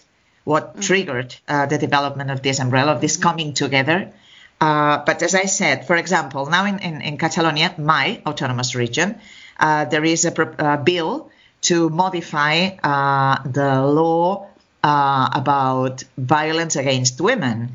what 0.48 0.70
mm-hmm. 0.70 0.80
triggered 0.80 1.36
uh, 1.46 1.66
the 1.66 1.76
development 1.76 2.30
of 2.30 2.40
this 2.40 2.58
umbrella, 2.58 2.92
of 2.92 3.00
this 3.02 3.14
mm-hmm. 3.14 3.28
coming 3.28 3.52
together. 3.52 4.10
Uh, 4.58 5.04
but 5.04 5.22
as 5.22 5.34
I 5.34 5.44
said, 5.44 5.86
for 5.86 5.96
example, 5.96 6.46
now 6.46 6.64
in, 6.64 6.78
in, 6.78 7.02
in 7.02 7.18
Catalonia, 7.18 7.74
my 7.76 8.22
autonomous 8.24 8.74
region, 8.74 9.20
uh, 9.60 9.84
there 9.84 10.04
is 10.04 10.24
a, 10.24 10.32
a, 10.58 10.78
bill 10.78 11.30
to 11.68 11.90
modify 11.90 12.68
uh, 12.82 13.42
the 13.44 13.82
law 13.82 14.48
uh, 14.82 15.28
about 15.34 16.02
violence 16.16 16.76
against 16.76 17.20
women. 17.20 17.72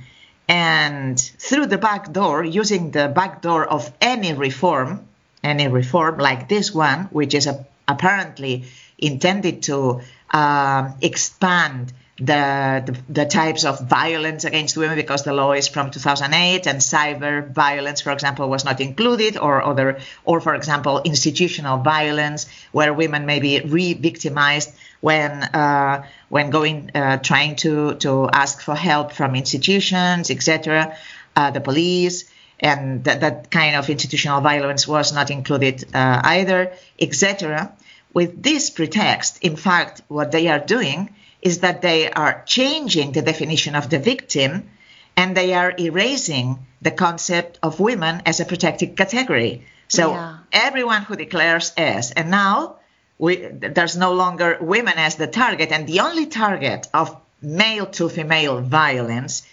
And 0.48 1.20
through 1.20 1.68
the 1.68 1.78
back 1.78 2.12
door, 2.12 2.44
using 2.44 2.90
the 2.90 3.08
back 3.08 3.44
door 3.44 3.66
of 3.66 3.92
any 4.02 4.34
reform, 4.34 5.08
any 5.44 5.68
reform 5.68 6.18
like 6.18 6.50
this 6.50 6.74
one, 6.74 7.06
which 7.12 7.36
is 7.36 7.46
a, 7.46 7.66
apparently 7.88 8.66
intended 8.98 9.62
to 9.64 10.02
um, 10.32 10.96
expand 11.02 11.94
the, 12.18 12.96
the, 13.10 13.26
types 13.26 13.66
of 13.66 13.90
violence 13.90 14.44
against 14.46 14.78
women 14.78 14.96
because 14.96 15.24
the 15.24 15.34
law 15.34 15.52
is 15.52 15.68
from 15.68 15.90
2008 15.90 16.68
and 16.68 16.80
cyber 16.80 17.52
violence, 17.52 18.02
for 18.02 18.12
example, 18.12 18.48
was 18.48 18.64
not 18.64 18.80
included, 18.80 19.36
or 19.36 19.64
other, 19.64 20.00
or 20.24 20.40
for 20.40 20.54
example, 20.54 21.02
institutional 21.04 21.80
violence 21.80 22.46
where 22.72 22.94
women 22.94 23.26
may 23.26 23.40
be 23.40 23.62
re-victimized 23.62 24.72
when 25.02 25.32
uh, 25.32 26.06
when 26.30 26.52
going 26.52 26.92
uh, 26.94 27.18
trying 27.18 27.56
to 27.56 27.96
to 27.96 28.30
ask 28.32 28.62
for 28.62 28.76
help 28.76 29.12
from 29.12 29.36
institutions, 29.36 30.30
etc., 30.30 30.96
uh, 31.36 31.50
the 31.50 31.62
police. 31.62 32.26
And 32.60 33.04
that, 33.06 33.22
that 33.22 33.52
kind 33.52 33.76
of 33.76 33.90
institutional 33.90 34.40
violence 34.40 34.88
was 34.88 35.12
not 35.12 35.32
included 35.32 35.84
uh, 35.94 36.22
either, 36.24 36.74
etc. 37.00 37.74
With 38.14 38.42
this 38.42 38.70
pretext, 38.70 39.40
in 39.42 39.56
fact, 39.58 40.04
what 40.08 40.32
they 40.32 40.48
are 40.48 40.60
doing 40.60 41.10
is 41.44 41.60
that 41.60 41.82
they 41.82 42.10
are 42.10 42.44
changing 42.46 43.12
the 43.12 43.22
definition 43.22 43.76
of 43.76 43.90
the 43.90 44.00
victim 44.00 44.70
and 45.16 45.38
they 45.38 45.54
are 45.54 45.74
erasing 45.78 46.66
the 46.82 46.92
concept 46.92 47.60
of 47.62 47.80
women 47.80 48.22
as 48.26 48.40
a 48.40 48.46
protected 48.46 48.98
category. 48.98 49.66
So 49.88 50.12
yeah. 50.12 50.38
everyone 50.52 51.04
who 51.04 51.16
declares 51.16 51.74
as, 51.78 52.12
and 52.12 52.32
now 52.32 52.78
we, 53.20 53.36
there's 53.36 53.96
no 53.96 54.14
longer 54.14 54.58
women 54.60 54.96
as 54.98 55.16
the 55.16 55.28
target, 55.28 55.72
and 55.72 55.86
the 55.86 56.00
only 56.00 56.26
target 56.26 56.88
of 56.94 57.16
male 57.42 57.86
to 57.86 58.10
female 58.10 58.62
violence 58.62 59.44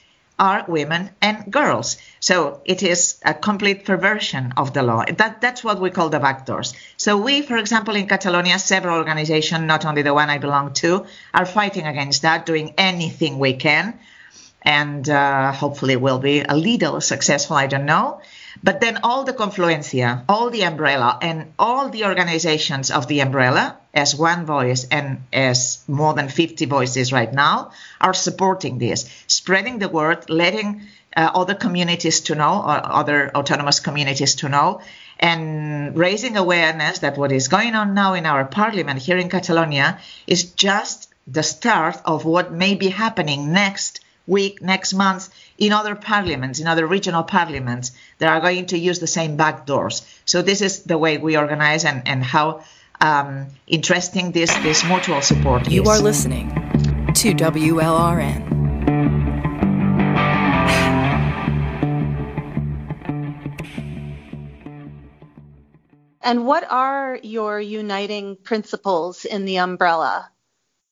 are 0.40 0.64
women 0.66 1.10
and 1.20 1.52
girls. 1.52 1.98
So 2.18 2.62
it 2.64 2.82
is 2.82 3.20
a 3.24 3.34
complete 3.34 3.84
perversion 3.84 4.54
of 4.56 4.72
the 4.72 4.82
law. 4.82 5.04
That, 5.04 5.40
that's 5.42 5.62
what 5.62 5.80
we 5.80 5.90
call 5.90 6.08
the 6.08 6.18
backdoors. 6.18 6.74
So 6.96 7.18
we, 7.18 7.42
for 7.42 7.58
example, 7.58 7.94
in 7.94 8.08
Catalonia, 8.08 8.58
several 8.58 8.96
organizations, 8.96 9.66
not 9.66 9.84
only 9.84 10.02
the 10.02 10.14
one 10.14 10.30
I 10.30 10.38
belong 10.38 10.72
to, 10.82 11.04
are 11.34 11.44
fighting 11.44 11.86
against 11.86 12.22
that, 12.22 12.46
doing 12.46 12.74
anything 12.78 13.38
we 13.38 13.52
can. 13.52 13.98
And 14.62 15.08
uh, 15.08 15.52
hopefully 15.52 15.96
will 15.96 16.18
be 16.18 16.40
a 16.40 16.56
little 16.56 17.00
successful, 17.00 17.56
I 17.56 17.66
don't 17.66 17.86
know. 17.86 18.20
But 18.62 18.80
then 18.80 18.98
all 19.02 19.24
the 19.24 19.32
confluencia, 19.32 20.24
all 20.28 20.50
the 20.50 20.64
umbrella, 20.64 21.18
and 21.22 21.52
all 21.58 21.88
the 21.88 22.04
organizations 22.04 22.90
of 22.90 23.06
the 23.06 23.20
umbrella, 23.20 23.78
as 23.94 24.14
one 24.14 24.44
voice 24.44 24.86
and 24.90 25.22
as 25.32 25.82
more 25.88 26.14
than 26.14 26.28
50 26.28 26.66
voices 26.66 27.12
right 27.12 27.32
now, 27.32 27.70
are 28.00 28.14
supporting 28.14 28.78
this, 28.78 29.08
spreading 29.26 29.78
the 29.78 29.88
word, 29.88 30.28
letting 30.28 30.82
uh, 31.16 31.30
other 31.34 31.54
communities 31.54 32.20
to 32.20 32.34
know, 32.34 32.62
or 32.62 32.80
other 32.84 33.34
autonomous 33.34 33.80
communities 33.80 34.34
to 34.36 34.48
know, 34.48 34.80
and 35.18 35.96
raising 35.96 36.36
awareness 36.36 37.00
that 37.00 37.18
what 37.18 37.32
is 37.32 37.48
going 37.48 37.74
on 37.74 37.94
now 37.94 38.14
in 38.14 38.26
our 38.26 38.44
parliament 38.44 39.00
here 39.00 39.18
in 39.18 39.28
Catalonia 39.28 39.98
is 40.26 40.52
just 40.52 41.12
the 41.26 41.42
start 41.42 41.96
of 42.04 42.24
what 42.24 42.52
may 42.52 42.74
be 42.74 42.88
happening 42.88 43.52
next 43.52 44.00
week, 44.26 44.62
next 44.62 44.94
month, 44.94 45.28
in 45.60 45.72
other 45.72 45.94
parliaments, 45.94 46.58
in 46.58 46.66
other 46.66 46.86
regional 46.86 47.22
parliaments 47.22 47.92
that 48.18 48.28
are 48.28 48.40
going 48.40 48.66
to 48.66 48.78
use 48.78 48.98
the 48.98 49.06
same 49.06 49.36
back 49.36 49.66
doors. 49.66 50.02
So 50.24 50.42
this 50.42 50.62
is 50.62 50.82
the 50.84 50.96
way 50.96 51.18
we 51.18 51.36
organize 51.36 51.84
and, 51.84 52.02
and 52.08 52.24
how 52.24 52.64
um, 53.00 53.46
interesting 53.66 54.32
this, 54.32 54.52
this 54.62 54.84
mutual 54.84 55.20
support 55.20 55.68
you 55.68 55.82
is. 55.82 55.86
You 55.86 55.92
are 55.92 56.00
listening 56.00 56.48
to 57.14 57.34
WLRN. 57.34 58.48
And 66.22 66.46
what 66.46 66.64
are 66.70 67.18
your 67.22 67.60
uniting 67.60 68.36
principles 68.36 69.24
in 69.24 69.44
the 69.44 69.58
umbrella? 69.58 70.30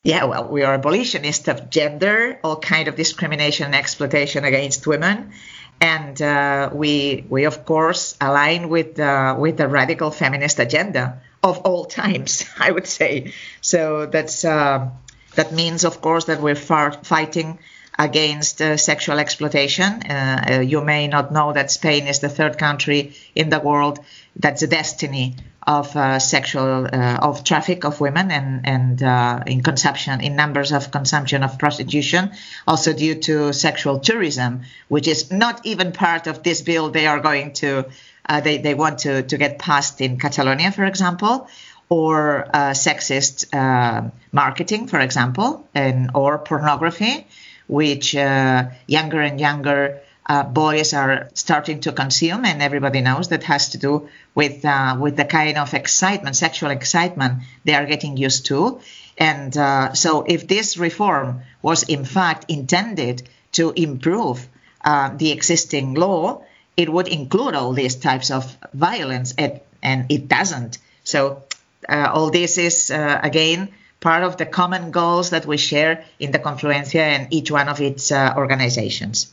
Yeah, 0.04 0.24
well, 0.24 0.48
we 0.48 0.62
are 0.62 0.74
abolitionists 0.74 1.48
of 1.48 1.70
gender, 1.70 2.38
all 2.44 2.56
kind 2.56 2.88
of 2.88 2.94
discrimination 2.94 3.66
and 3.66 3.74
exploitation 3.74 4.44
against 4.44 4.86
women, 4.86 5.32
and 5.80 6.20
uh, 6.22 6.70
we 6.72 7.24
we 7.28 7.44
of 7.44 7.64
course 7.64 8.16
align 8.20 8.68
with 8.68 8.98
uh, 9.00 9.34
with 9.38 9.56
the 9.56 9.66
radical 9.66 10.10
feminist 10.10 10.60
agenda 10.60 11.20
of 11.42 11.58
all 11.58 11.84
times, 11.84 12.44
I 12.58 12.70
would 12.70 12.86
say. 12.86 13.32
So 13.60 14.06
that's 14.06 14.44
uh, 14.44 14.88
that 15.34 15.52
means, 15.52 15.84
of 15.84 16.00
course, 16.00 16.26
that 16.26 16.40
we're 16.40 16.54
fighting 16.54 17.58
against 17.98 18.62
uh, 18.62 18.76
sexual 18.76 19.18
exploitation. 19.18 20.02
Uh, 20.02 20.44
uh, 20.50 20.60
you 20.60 20.80
may 20.80 21.08
not 21.08 21.32
know 21.32 21.52
that 21.52 21.72
Spain 21.72 22.06
is 22.06 22.20
the 22.20 22.28
third 22.28 22.56
country 22.56 23.14
in 23.34 23.50
the 23.50 23.58
world 23.58 23.98
that's 24.36 24.62
a 24.62 24.68
destiny 24.68 25.34
of 25.66 25.94
uh, 25.96 26.18
sexual 26.18 26.86
uh, 26.86 27.18
of 27.20 27.44
traffic 27.44 27.84
of 27.84 28.00
women 28.00 28.30
and 28.30 28.66
and 28.66 29.02
uh, 29.02 29.42
in 29.46 29.62
consumption 29.62 30.20
in 30.20 30.36
numbers 30.36 30.72
of 30.72 30.90
consumption 30.90 31.42
of 31.42 31.58
prostitution 31.58 32.30
also 32.66 32.92
due 32.92 33.14
to 33.14 33.52
sexual 33.52 33.98
tourism 33.98 34.62
which 34.88 35.08
is 35.08 35.30
not 35.30 35.66
even 35.66 35.92
part 35.92 36.26
of 36.26 36.42
this 36.42 36.62
bill. 36.62 36.90
They 36.90 37.06
are 37.06 37.20
going 37.20 37.52
to 37.54 37.86
uh, 38.28 38.40
they, 38.40 38.58
they 38.58 38.74
want 38.74 39.00
to, 39.00 39.22
to 39.22 39.38
get 39.38 39.58
passed 39.58 40.00
in 40.00 40.18
Catalonia 40.18 40.70
for 40.72 40.84
example 40.84 41.48
or 41.88 42.46
uh, 42.54 42.70
sexist 42.72 43.54
uh, 43.54 44.08
marketing 44.32 44.86
for 44.86 45.00
example 45.00 45.66
and 45.74 46.10
or 46.14 46.38
pornography 46.38 47.26
which 47.66 48.14
younger 48.14 49.20
and 49.20 49.38
younger 49.38 50.00
uh, 50.28 50.42
boys 50.42 50.92
are 50.92 51.30
starting 51.32 51.80
to 51.80 51.92
consume, 51.92 52.44
and 52.44 52.62
everybody 52.62 53.00
knows 53.00 53.28
that 53.28 53.42
has 53.44 53.70
to 53.70 53.78
do 53.78 54.08
with 54.34 54.64
uh, 54.64 54.96
with 55.00 55.16
the 55.16 55.24
kind 55.24 55.56
of 55.56 55.72
excitement, 55.72 56.36
sexual 56.36 56.70
excitement 56.70 57.42
they 57.64 57.74
are 57.74 57.86
getting 57.86 58.16
used 58.16 58.46
to. 58.46 58.80
And 59.16 59.56
uh, 59.56 59.94
so, 59.94 60.24
if 60.28 60.46
this 60.46 60.76
reform 60.76 61.40
was 61.62 61.82
in 61.82 62.04
fact 62.04 62.44
intended 62.48 63.28
to 63.52 63.72
improve 63.74 64.46
uh, 64.84 65.16
the 65.16 65.32
existing 65.32 65.94
law, 65.94 66.42
it 66.76 66.90
would 66.90 67.08
include 67.08 67.54
all 67.54 67.72
these 67.72 67.96
types 67.96 68.30
of 68.30 68.54
violence, 68.74 69.34
and, 69.38 69.60
and 69.82 70.12
it 70.12 70.28
doesn't. 70.28 70.78
So, 71.04 71.44
uh, 71.88 72.10
all 72.12 72.30
this 72.30 72.58
is 72.58 72.90
uh, 72.90 73.18
again 73.22 73.70
part 74.00 74.22
of 74.22 74.36
the 74.36 74.46
common 74.46 74.90
goals 74.90 75.30
that 75.30 75.46
we 75.46 75.56
share 75.56 76.04
in 76.20 76.30
the 76.32 76.38
Confluencia 76.38 77.00
and 77.00 77.32
each 77.32 77.50
one 77.50 77.68
of 77.68 77.80
its 77.80 78.12
organizations. 78.12 79.32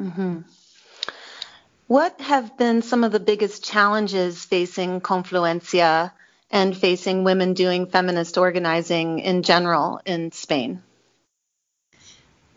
Mm-hmm. 0.00 0.40
What 1.86 2.20
have 2.20 2.56
been 2.56 2.82
some 2.82 3.04
of 3.04 3.12
the 3.12 3.20
biggest 3.20 3.64
challenges 3.64 4.44
facing 4.44 5.00
Confluencia 5.00 6.12
and 6.50 6.76
facing 6.76 7.24
women 7.24 7.54
doing 7.54 7.86
feminist 7.86 8.38
organizing 8.38 9.18
in 9.18 9.42
general 9.42 10.00
in 10.06 10.32
Spain? 10.32 10.82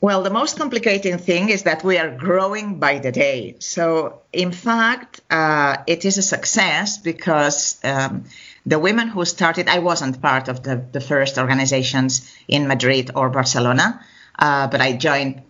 Well, 0.01 0.21
the 0.21 0.29
most 0.29 0.57
complicating 0.57 1.17
thing 1.17 1.49
is 1.49 1.63
that 1.63 1.83
we 1.83 1.97
are 1.97 2.09
growing 2.09 2.77
by 2.77 2.99
the 2.99 3.11
day. 3.11 3.55
So, 3.59 4.21
in 4.33 4.51
fact, 4.51 5.21
uh, 5.29 5.77
it 5.87 6.03
is 6.03 6.17
a 6.17 6.21
success 6.21 6.97
because 6.97 7.79
um, 7.85 8.25
the 8.65 8.79
women 8.79 9.07
who 9.07 9.23
started, 9.23 9.69
I 9.69 9.79
wasn't 9.79 10.21
part 10.21 10.49
of 10.49 10.61
the, 10.61 10.85
the 10.91 10.99
first 10.99 11.37
organizations 11.37 12.29
in 12.49 12.67
Madrid 12.67 13.11
or 13.15 13.29
Barcelona, 13.29 14.01
uh, 14.37 14.67
but 14.67 14.81
I 14.81 14.93
joined 14.93 15.41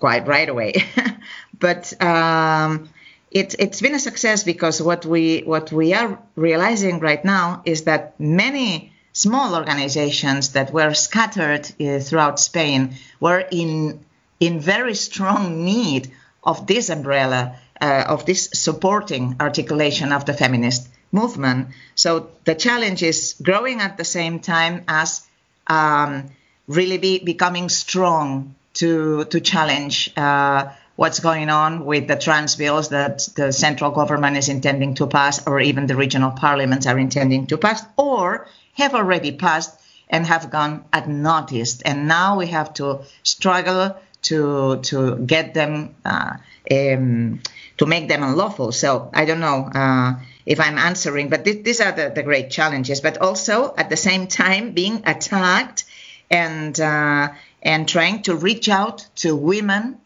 quite 0.00 0.26
right 0.26 0.48
away. 0.48 0.72
but 1.58 1.92
um, 2.02 2.88
it, 3.30 3.54
it's 3.58 3.80
been 3.80 3.94
a 3.94 4.00
success 4.00 4.42
because 4.42 4.82
what 4.82 5.06
we 5.06 5.40
what 5.40 5.70
we 5.70 5.94
are 5.94 6.18
realizing 6.34 6.98
right 6.98 7.24
now 7.24 7.62
is 7.64 7.84
that 7.84 8.18
many 8.18 8.92
small 9.12 9.54
organizations 9.54 10.52
that 10.52 10.72
were 10.72 10.94
scattered 10.94 11.70
uh, 11.80 12.00
throughout 12.00 12.40
Spain 12.40 12.94
were 13.20 13.44
in 13.50 14.00
in 14.40 14.58
very 14.58 14.94
strong 14.94 15.64
need 15.64 16.10
of 16.42 16.66
this 16.66 16.88
umbrella 16.88 17.56
uh, 17.80 18.04
of 18.08 18.24
this 18.26 18.48
supporting 18.52 19.36
articulation 19.40 20.12
of 20.12 20.24
the 20.24 20.32
feminist 20.34 20.88
movement. 21.12 21.68
So 21.94 22.30
the 22.44 22.54
challenge 22.54 23.02
is 23.02 23.34
growing 23.42 23.80
at 23.80 23.96
the 23.96 24.04
same 24.04 24.40
time 24.40 24.84
as 24.88 25.26
um, 25.66 26.30
really 26.66 26.98
be 26.98 27.18
becoming 27.18 27.68
strong 27.68 28.54
to 28.80 29.24
to 29.24 29.40
challenge 29.40 30.10
uh, 30.16 30.72
what's 30.96 31.20
going 31.20 31.50
on 31.50 31.84
with 31.84 32.08
the 32.08 32.16
trans 32.16 32.56
bills 32.56 32.88
that 32.88 33.28
the 33.36 33.52
central 33.52 33.90
government 33.90 34.36
is 34.36 34.48
intending 34.48 34.94
to 34.94 35.06
pass, 35.06 35.46
or 35.46 35.60
even 35.60 35.86
the 35.86 35.96
regional 35.96 36.30
parliaments 36.30 36.86
are 36.86 36.98
intending 36.98 37.46
to 37.46 37.56
pass, 37.56 37.82
or 37.96 38.46
have 38.74 38.94
already 38.94 39.32
passed 39.32 39.78
and 40.08 40.26
have 40.26 40.50
gone 40.50 40.84
unnoticed. 40.92 41.82
And 41.84 42.08
now 42.08 42.38
we 42.38 42.48
have 42.48 42.74
to 42.74 43.00
struggle 43.22 43.96
to 44.22 44.80
to 44.82 45.16
get 45.16 45.54
them 45.54 45.94
uh, 46.04 46.36
um, 46.70 47.40
to 47.76 47.86
make 47.86 48.08
them 48.08 48.22
unlawful. 48.22 48.72
So 48.72 49.10
I 49.12 49.24
don't 49.24 49.40
know 49.40 49.70
uh, 49.74 50.14
if 50.46 50.58
I'm 50.58 50.78
answering, 50.78 51.28
but 51.28 51.44
th- 51.44 51.64
these 51.64 51.80
are 51.80 51.92
the, 51.92 52.12
the 52.14 52.22
great 52.22 52.50
challenges. 52.50 53.00
But 53.00 53.18
also 53.18 53.74
at 53.76 53.88
the 53.90 53.96
same 53.96 54.26
time 54.26 54.72
being 54.72 55.02
attacked 55.04 55.84
and 56.30 56.78
uh, 56.78 57.28
and 57.62 57.88
trying 57.88 58.22
to 58.22 58.34
reach 58.34 58.68
out 58.68 59.06
to 59.16 59.36
women 59.36 59.98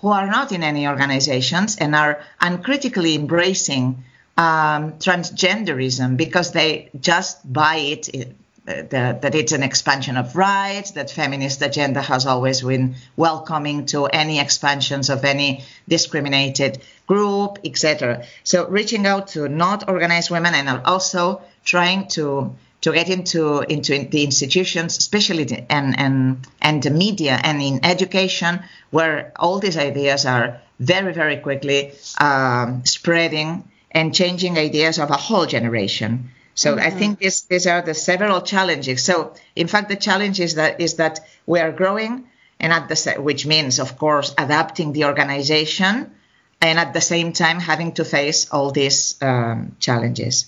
who 0.00 0.08
are 0.08 0.26
not 0.26 0.52
in 0.52 0.62
any 0.62 0.86
organizations 0.86 1.76
and 1.76 1.94
are 1.94 2.20
uncritically 2.40 3.14
embracing 3.14 4.04
um, 4.36 4.92
transgenderism 4.92 6.16
because 6.16 6.52
they 6.52 6.90
just 7.00 7.52
buy 7.52 7.76
it, 7.76 8.08
it 8.08 8.36
that, 8.68 9.22
that, 9.22 9.34
it's 9.34 9.52
an 9.52 9.62
expansion 9.62 10.16
of 10.16 10.36
rights, 10.36 10.92
that 10.92 11.10
feminist 11.10 11.62
agenda 11.62 12.02
has 12.02 12.26
always 12.26 12.60
been 12.60 12.96
welcoming 13.16 13.86
to 13.86 14.06
any 14.06 14.38
expansions 14.38 15.08
of 15.08 15.24
any 15.24 15.64
discriminated 15.88 16.78
group, 17.06 17.58
etc. 17.64 18.26
So 18.44 18.68
reaching 18.68 19.06
out 19.06 19.28
to 19.28 19.48
not 19.48 19.88
organized 19.88 20.30
women 20.30 20.54
and 20.54 20.68
also 20.84 21.40
trying 21.64 22.08
to 22.08 22.54
to 22.80 22.92
get 22.92 23.08
into 23.08 23.60
into 23.60 24.04
the 24.04 24.24
institutions, 24.24 24.98
especially 24.98 25.44
the, 25.44 25.72
and 25.72 25.98
and 25.98 26.46
and 26.62 26.82
the 26.82 26.90
media 26.90 27.38
and 27.42 27.60
in 27.60 27.84
education, 27.84 28.60
where 28.90 29.32
all 29.36 29.58
these 29.58 29.76
ideas 29.76 30.26
are 30.26 30.60
very 30.78 31.12
very 31.12 31.38
quickly 31.38 31.92
um, 32.20 32.84
spreading 32.84 33.64
and 33.90 34.14
changing 34.14 34.58
ideas 34.58 34.98
of 34.98 35.10
a 35.10 35.16
whole 35.16 35.46
generation. 35.46 36.30
So 36.54 36.74
mm-hmm. 36.74 36.86
I 36.86 36.90
think 36.90 37.20
this, 37.20 37.42
these 37.42 37.66
are 37.66 37.82
the 37.82 37.94
several 37.94 38.40
challenges. 38.42 39.04
So 39.04 39.34
in 39.54 39.68
fact, 39.68 39.88
the 39.88 39.96
challenge 39.96 40.40
is 40.40 40.54
that 40.54 40.80
is 40.80 40.94
that 40.94 41.20
we 41.46 41.60
are 41.60 41.72
growing, 41.72 42.24
and 42.60 42.72
at 42.72 42.88
the 42.88 43.14
which 43.18 43.46
means 43.46 43.78
of 43.78 43.98
course 43.98 44.34
adapting 44.38 44.92
the 44.92 45.04
organization, 45.04 46.12
and 46.60 46.78
at 46.78 46.92
the 46.92 47.00
same 47.00 47.32
time 47.32 47.60
having 47.60 47.92
to 47.92 48.04
face 48.04 48.50
all 48.50 48.70
these 48.70 49.20
um, 49.22 49.76
challenges. 49.80 50.46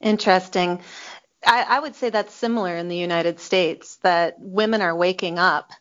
Interesting. 0.00 0.80
I, 1.44 1.62
I, 1.62 1.80
would 1.80 1.94
say 1.94 2.10
that's 2.10 2.34
similar 2.34 2.76
in 2.76 2.88
the 2.88 2.96
United 2.96 3.40
States, 3.40 3.96
that 3.96 4.36
women 4.38 4.82
are 4.82 4.94
waking 4.94 5.38
up 5.38 5.72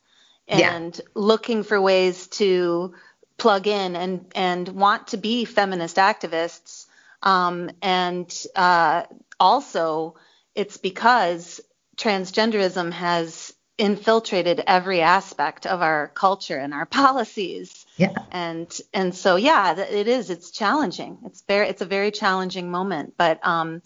and 0.48 0.96
yeah. 0.96 1.04
looking 1.16 1.64
for 1.64 1.80
ways 1.80 2.28
to 2.28 2.94
plug 3.38 3.68
in 3.68 3.96
and, 3.96 4.26
and 4.36 4.68
want 4.68 5.08
to 5.10 5.18
be 5.18 5.46
feminist 5.46 5.98
activists. 5.98 6.86
Um, 7.22 7.72
and 7.82 8.34
uh, 8.56 9.04
also, 9.40 10.16
it's 10.56 10.78
because 10.78 11.62
transgenderism 11.98 12.92
has 12.94 13.54
infiltrated 13.78 14.62
every 14.68 15.02
aspect 15.02 15.66
of 15.66 15.82
our 15.82 16.10
culture 16.10 16.58
and 16.58 16.74
our 16.74 16.86
policies. 16.86 17.86
Yeah. 17.98 18.14
And 18.32 18.80
and 18.94 19.16
so 19.16 19.38
yeah, 19.38 19.78
it 19.78 20.08
is. 20.08 20.30
It's 20.30 20.52
challenging. 20.52 21.18
It's 21.26 21.42
very. 21.42 21.68
It's 21.70 21.82
a 21.82 21.86
very 21.86 22.12
challenging 22.12 22.72
moment. 22.72 23.16
But 23.18 23.40
um, 23.46 23.82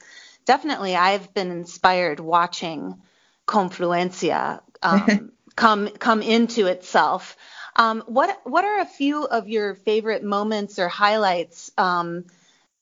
definitely 0.45 0.95
I've 0.95 1.34
been 1.34 1.51
inspired 1.51 2.19
watching 2.19 3.01
Confluencia 3.47 4.62
um, 4.82 5.32
come 5.56 5.89
come 5.89 6.21
into 6.21 6.67
itself. 6.67 7.38
Um, 7.75 8.03
what 8.06 8.39
what 8.43 8.65
are 8.65 8.82
a 8.82 8.86
few 8.86 9.23
of 9.25 9.47
your 9.47 9.75
favorite 9.75 10.23
moments 10.23 10.79
or 10.79 10.88
highlights 10.88 11.71
um, 11.77 12.25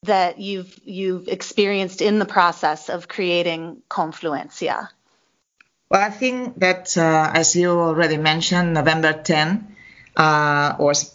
that 0.03 0.39
you've 0.39 0.79
you've 0.83 1.27
experienced 1.27 2.01
in 2.01 2.19
the 2.19 2.25
process 2.25 2.89
of 2.89 3.07
creating 3.07 3.81
Confluencia? 3.89 4.89
Well, 5.89 6.01
I 6.01 6.09
think 6.09 6.59
that 6.59 6.97
uh, 6.97 7.31
as 7.33 7.55
you 7.55 7.71
already 7.71 8.17
mentioned, 8.17 8.73
November 8.73 9.11
10 9.11 9.75
uh, 10.15 10.75
was 10.79 11.13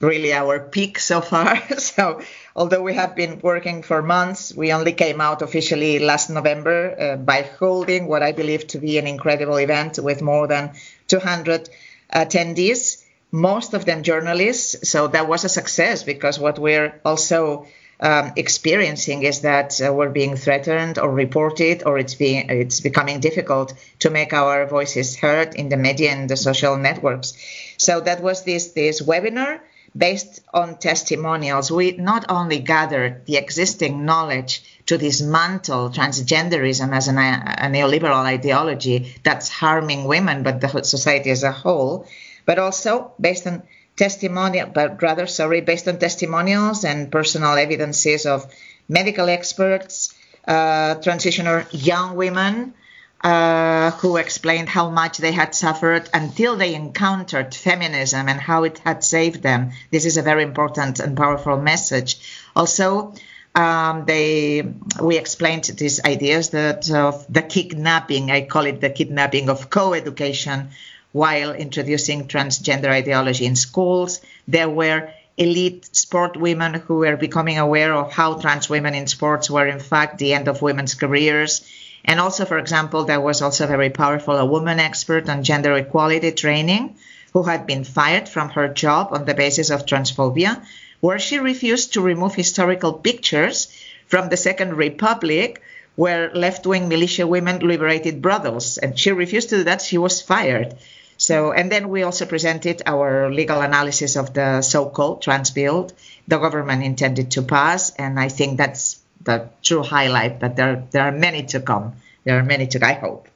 really 0.00 0.32
our 0.32 0.58
peak 0.58 0.98
so 0.98 1.20
far. 1.20 1.56
so 1.78 2.20
although 2.56 2.82
we 2.82 2.94
have 2.94 3.14
been 3.14 3.38
working 3.40 3.82
for 3.82 4.02
months, 4.02 4.54
we 4.54 4.72
only 4.72 4.92
came 4.92 5.20
out 5.20 5.42
officially 5.42 5.98
last 5.98 6.30
November 6.30 6.96
uh, 6.98 7.16
by 7.16 7.42
holding 7.58 8.06
what 8.06 8.22
I 8.22 8.32
believe 8.32 8.66
to 8.68 8.78
be 8.78 8.98
an 8.98 9.06
incredible 9.06 9.56
event 9.56 9.98
with 9.98 10.22
more 10.22 10.46
than 10.46 10.72
200 11.08 11.68
attendees, 12.12 13.04
most 13.30 13.74
of 13.74 13.84
them 13.84 14.02
journalists. 14.02 14.88
So 14.88 15.08
that 15.08 15.28
was 15.28 15.44
a 15.44 15.48
success 15.48 16.02
because 16.02 16.38
what 16.38 16.58
we're 16.58 17.00
also 17.04 17.66
um, 18.00 18.32
experiencing 18.36 19.24
is 19.24 19.42
that 19.42 19.78
uh, 19.80 19.92
we're 19.92 20.08
being 20.08 20.34
threatened 20.34 20.98
or 20.98 21.12
reported, 21.12 21.82
or 21.84 21.98
it's 21.98 22.14
being 22.14 22.48
it's 22.48 22.80
becoming 22.80 23.20
difficult 23.20 23.74
to 23.98 24.08
make 24.08 24.32
our 24.32 24.66
voices 24.66 25.16
heard 25.16 25.54
in 25.54 25.68
the 25.68 25.76
media 25.76 26.10
and 26.12 26.30
the 26.30 26.36
social 26.36 26.78
networks. 26.78 27.34
So 27.76 28.00
that 28.00 28.22
was 28.22 28.42
this 28.44 28.68
this 28.68 29.02
webinar 29.02 29.60
based 29.96 30.40
on 30.54 30.78
testimonials, 30.78 31.70
we 31.70 31.92
not 31.92 32.26
only 32.28 32.58
gathered 32.60 33.26
the 33.26 33.36
existing 33.36 34.04
knowledge 34.04 34.62
to 34.86 34.98
dismantle 34.98 35.90
transgenderism 35.90 36.94
as 36.94 37.08
an, 37.08 37.18
a 37.18 37.68
neoliberal 37.68 38.24
ideology 38.24 39.14
that's 39.22 39.48
harming 39.48 40.04
women, 40.04 40.42
but 40.42 40.60
the 40.60 40.82
society 40.84 41.30
as 41.30 41.42
a 41.42 41.52
whole, 41.52 42.06
but 42.46 42.58
also 42.58 43.12
based 43.20 43.46
on 43.46 43.62
testimonial, 43.96 44.68
but 44.68 45.02
rather, 45.02 45.26
sorry, 45.26 45.60
based 45.60 45.86
on 45.86 45.98
testimonials 45.98 46.84
and 46.84 47.12
personal 47.12 47.52
evidences 47.52 48.26
of 48.26 48.46
medical 48.88 49.28
experts, 49.28 50.14
uh, 50.46 50.94
transitioner 50.96 51.66
young 51.72 52.16
women, 52.16 52.74
uh, 53.22 53.90
who 53.92 54.16
explained 54.16 54.68
how 54.68 54.88
much 54.88 55.18
they 55.18 55.32
had 55.32 55.54
suffered 55.54 56.08
until 56.14 56.56
they 56.56 56.74
encountered 56.74 57.54
feminism 57.54 58.28
and 58.28 58.40
how 58.40 58.64
it 58.64 58.78
had 58.78 59.04
saved 59.04 59.42
them. 59.42 59.72
This 59.90 60.06
is 60.06 60.16
a 60.16 60.22
very 60.22 60.42
important 60.42 61.00
and 61.00 61.16
powerful 61.16 61.58
message. 61.58 62.18
Also, 62.56 63.14
um, 63.54 64.04
they 64.06 64.62
we 65.02 65.18
explained 65.18 65.64
these 65.64 66.02
ideas 66.04 66.50
that 66.50 66.90
of 66.90 67.26
the 67.28 67.42
kidnapping, 67.42 68.30
I 68.30 68.42
call 68.42 68.64
it 68.66 68.80
the 68.80 68.90
kidnapping 68.90 69.50
of 69.50 69.68
co-education, 69.68 70.70
while 71.12 71.52
introducing 71.52 72.28
transgender 72.28 72.88
ideology 72.88 73.44
in 73.44 73.56
schools. 73.56 74.20
There 74.46 74.68
were 74.68 75.10
elite 75.36 75.94
sport 75.94 76.36
women 76.36 76.74
who 76.74 76.96
were 76.98 77.16
becoming 77.16 77.58
aware 77.58 77.92
of 77.92 78.12
how 78.12 78.34
trans 78.34 78.68
women 78.70 78.94
in 78.94 79.06
sports 79.06 79.50
were 79.50 79.66
in 79.66 79.80
fact 79.80 80.18
the 80.18 80.34
end 80.34 80.48
of 80.48 80.62
women's 80.62 80.94
careers 80.94 81.62
and 82.04 82.20
also, 82.20 82.44
for 82.44 82.58
example, 82.58 83.04
there 83.04 83.20
was 83.20 83.42
also 83.42 83.66
very 83.66 83.90
powerful 83.90 84.36
a 84.36 84.44
woman 84.44 84.80
expert 84.80 85.28
on 85.28 85.44
gender 85.44 85.74
equality 85.74 86.32
training 86.32 86.96
who 87.32 87.42
had 87.42 87.66
been 87.66 87.84
fired 87.84 88.28
from 88.28 88.50
her 88.50 88.68
job 88.68 89.08
on 89.12 89.24
the 89.24 89.34
basis 89.34 89.70
of 89.70 89.86
transphobia, 89.86 90.62
where 91.00 91.18
she 91.18 91.38
refused 91.38 91.94
to 91.94 92.00
remove 92.00 92.34
historical 92.34 92.92
pictures 92.92 93.68
from 94.06 94.28
the 94.28 94.36
Second 94.36 94.76
Republic 94.76 95.62
where 95.96 96.30
left-wing 96.34 96.88
militia 96.88 97.26
women 97.26 97.58
liberated 97.58 98.22
brothels. 98.22 98.78
And 98.78 98.98
she 98.98 99.12
refused 99.12 99.50
to 99.50 99.58
do 99.58 99.64
that. 99.64 99.82
She 99.82 99.98
was 99.98 100.22
fired. 100.22 100.76
So 101.18 101.52
and 101.52 101.70
then 101.70 101.90
we 101.90 102.02
also 102.02 102.24
presented 102.24 102.80
our 102.86 103.30
legal 103.30 103.60
analysis 103.60 104.16
of 104.16 104.32
the 104.32 104.62
so-called 104.62 105.20
trans 105.20 105.50
bill. 105.50 105.90
The 106.26 106.38
government 106.38 106.82
intended 106.82 107.32
to 107.32 107.42
pass 107.42 107.92
and 107.96 108.18
i 108.18 108.28
think 108.28 108.56
that's 108.56 108.99
the 109.20 109.50
true 109.62 109.82
highlight, 109.82 110.40
but 110.40 110.56
there 110.56 110.86
there 110.90 111.02
are 111.02 111.12
many 111.12 111.44
to 111.46 111.60
come. 111.60 111.94
There 112.24 112.38
are 112.38 112.42
many 112.42 112.66
to 112.68 112.84
I 112.84 112.94
hope. 112.94 113.28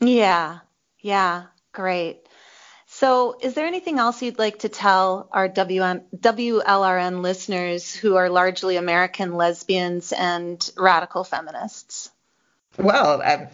Yeah, 0.00 0.60
yeah, 1.00 1.44
great. 1.72 2.20
So, 2.86 3.36
is 3.40 3.54
there 3.54 3.66
anything 3.66 3.98
else 3.98 4.22
you'd 4.22 4.38
like 4.38 4.60
to 4.60 4.68
tell 4.68 5.28
our 5.32 5.48
WM, 5.48 6.02
WLRN 6.16 7.22
listeners 7.22 7.92
who 7.92 8.14
are 8.14 8.30
largely 8.30 8.76
American 8.76 9.34
lesbians 9.34 10.12
and 10.12 10.70
radical 10.76 11.24
feminists? 11.24 12.10
Well, 12.78 13.20
um, 13.20 13.48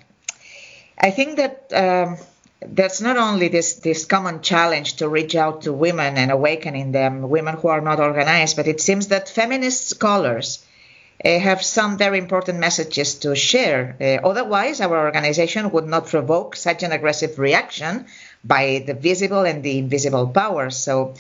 I 0.99 1.11
think 1.11 1.37
that 1.37 1.73
um, 1.73 2.19
there's 2.61 3.01
not 3.01 3.16
only 3.16 3.49
this 3.49 3.75
this 3.77 4.05
common 4.05 4.43
challenge 4.43 4.97
to 4.97 5.09
reach 5.09 5.35
out 5.35 5.62
to 5.62 5.73
women 5.73 6.19
and 6.19 6.31
awakening 6.31 6.93
them, 6.93 7.29
women 7.31 7.57
who 7.57 7.69
are 7.69 7.81
not 7.81 7.99
organized, 7.99 8.57
but 8.57 8.66
it 8.66 8.81
seems 8.81 9.09
that 9.09 9.29
feminist 9.29 9.88
scholars 9.88 10.64
have 11.25 11.63
some 11.63 11.99
very 11.99 12.19
important 12.19 12.59
messages 12.59 13.15
to 13.17 13.37
share. 13.37 13.97
Uh, 14.01 14.27
otherwise, 14.27 14.81
our 14.81 14.99
organization 14.99 15.71
would 15.71 15.87
not 15.87 16.07
provoke 16.07 16.57
such 16.57 16.83
an 16.83 16.93
aggressive 16.93 17.39
reaction 17.39 18.07
by 18.45 18.83
the 18.87 18.95
visible 18.95 19.45
and 19.45 19.63
the 19.63 19.79
invisible 19.79 20.27
powers. 20.29 20.77
So. 20.77 21.15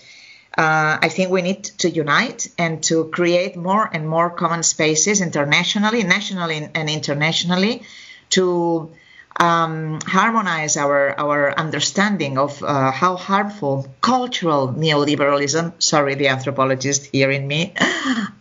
Uh, 0.58 0.98
I 1.00 1.08
think 1.08 1.30
we 1.30 1.42
need 1.42 1.62
to 1.78 1.88
unite 1.88 2.48
and 2.58 2.82
to 2.82 3.04
create 3.04 3.54
more 3.54 3.88
and 3.90 4.08
more 4.08 4.30
common 4.30 4.64
spaces 4.64 5.20
internationally, 5.20 6.02
nationally, 6.02 6.68
and 6.74 6.90
internationally 6.90 7.84
to 8.30 8.90
um, 9.38 10.00
harmonize 10.06 10.76
our, 10.76 11.18
our 11.18 11.58
understanding 11.58 12.38
of 12.38 12.62
uh, 12.62 12.90
how 12.90 13.16
harmful 13.16 13.86
cultural 14.00 14.68
neoliberalism, 14.68 15.80
sorry, 15.82 16.14
the 16.14 16.28
anthropologist 16.28 17.06
here 17.06 17.30
in 17.38 17.46
me, 17.46 17.74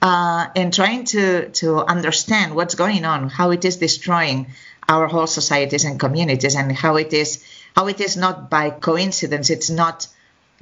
uh, 0.01 0.47
and 0.55 0.73
trying 0.73 1.05
to, 1.05 1.49
to 1.49 1.77
understand 1.77 2.55
what's 2.55 2.75
going 2.75 3.05
on, 3.05 3.29
how 3.29 3.51
it 3.51 3.63
is 3.65 3.77
destroying 3.77 4.47
our 4.87 5.07
whole 5.07 5.27
societies 5.27 5.85
and 5.85 5.99
communities, 5.99 6.55
and 6.55 6.71
how 6.71 6.95
it 6.95 7.13
is 7.13 7.43
how 7.75 7.87
it 7.87 8.01
is 8.01 8.17
not 8.17 8.49
by 8.49 8.71
coincidence, 8.71 9.49
it's 9.49 9.69
not 9.69 10.07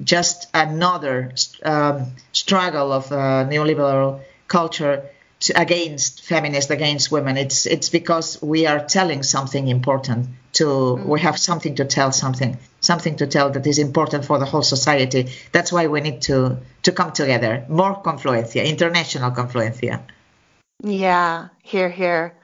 just 0.02 0.46
another 0.54 1.32
um, 1.64 2.12
struggle 2.32 2.92
of 2.92 3.10
uh, 3.10 3.46
neoliberal 3.48 4.20
culture 4.46 5.10
to, 5.40 5.60
against 5.60 6.22
feminists, 6.22 6.70
against 6.70 7.10
women. 7.10 7.36
It's 7.36 7.66
it's 7.66 7.88
because 7.88 8.40
we 8.42 8.66
are 8.66 8.84
telling 8.84 9.22
something 9.22 9.68
important. 9.68 10.28
To 10.54 10.64
mm-hmm. 10.64 11.08
we 11.08 11.20
have 11.20 11.38
something 11.38 11.76
to 11.76 11.84
tell, 11.84 12.10
something 12.12 12.58
something 12.80 13.16
to 13.16 13.26
tell 13.26 13.50
that 13.50 13.66
is 13.66 13.78
important 13.78 14.24
for 14.24 14.38
the 14.38 14.46
whole 14.46 14.62
society. 14.62 15.30
That's 15.52 15.72
why 15.72 15.86
we 15.86 16.00
need 16.00 16.22
to 16.22 16.58
to 16.84 16.92
come 16.92 17.12
together. 17.12 17.64
More 17.68 18.02
confluencia, 18.02 18.64
international 18.64 19.30
confluencia. 19.30 20.00
Yeah, 20.80 21.48
here, 21.64 21.88
here. 21.88 22.36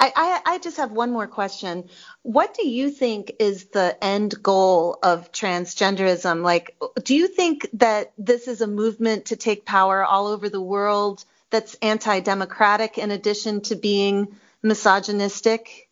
I, 0.00 0.12
I, 0.16 0.54
I 0.54 0.58
just 0.60 0.78
have 0.78 0.92
one 0.92 1.12
more 1.12 1.26
question. 1.26 1.90
What 2.22 2.54
do 2.54 2.66
you 2.66 2.90
think 2.90 3.32
is 3.38 3.66
the 3.66 4.02
end 4.02 4.42
goal 4.42 4.98
of 5.02 5.30
transgenderism? 5.30 6.42
Like, 6.42 6.74
do 7.04 7.14
you 7.14 7.28
think 7.28 7.68
that 7.74 8.12
this 8.16 8.48
is 8.48 8.62
a 8.62 8.66
movement 8.66 9.26
to 9.26 9.36
take 9.36 9.66
power 9.66 10.02
all 10.02 10.26
over 10.26 10.48
the 10.48 10.60
world? 10.60 11.26
That's 11.52 11.76
anti 11.80 12.18
democratic 12.18 12.98
in 12.98 13.12
addition 13.12 13.60
to 13.62 13.76
being 13.76 14.36
misogynistic? 14.62 15.88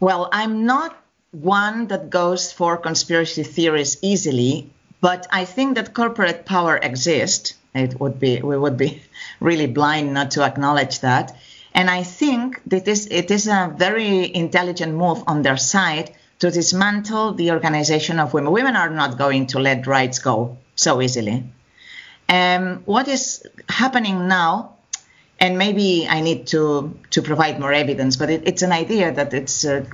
Well, 0.00 0.30
I'm 0.32 0.64
not 0.64 0.96
one 1.32 1.88
that 1.88 2.08
goes 2.08 2.50
for 2.52 2.78
conspiracy 2.78 3.42
theories 3.42 3.98
easily, 4.00 4.70
but 5.02 5.26
I 5.30 5.44
think 5.44 5.74
that 5.74 5.92
corporate 5.92 6.46
power 6.46 6.78
exists. 6.78 7.54
It 7.74 8.00
would 8.00 8.18
be 8.18 8.40
we 8.40 8.56
would 8.56 8.78
be 8.78 9.02
really 9.40 9.66
blind 9.66 10.14
not 10.14 10.30
to 10.32 10.42
acknowledge 10.42 11.00
that. 11.00 11.36
And 11.72 11.88
I 11.88 12.02
think 12.02 12.60
that 12.66 12.84
this, 12.84 13.06
it 13.06 13.30
is 13.30 13.46
a 13.46 13.72
very 13.76 14.34
intelligent 14.34 14.94
move 14.94 15.22
on 15.26 15.42
their 15.42 15.56
side 15.56 16.14
to 16.40 16.50
dismantle 16.50 17.34
the 17.34 17.52
organization 17.52 18.18
of 18.18 18.34
women. 18.34 18.52
Women 18.52 18.74
are 18.74 18.90
not 18.90 19.18
going 19.18 19.46
to 19.48 19.60
let 19.60 19.86
rights 19.86 20.18
go 20.18 20.58
so 20.74 21.00
easily. 21.00 21.44
Um, 22.30 22.82
what 22.84 23.08
is 23.08 23.44
happening 23.68 24.28
now, 24.28 24.76
and 25.40 25.58
maybe 25.58 26.06
I 26.08 26.20
need 26.20 26.46
to 26.48 26.96
to 27.10 27.22
provide 27.22 27.58
more 27.58 27.72
evidence, 27.72 28.16
but 28.16 28.30
it, 28.30 28.46
it's 28.46 28.62
an 28.62 28.70
idea 28.70 29.12
that 29.12 29.34
it's 29.34 29.64
uh, 29.64 29.84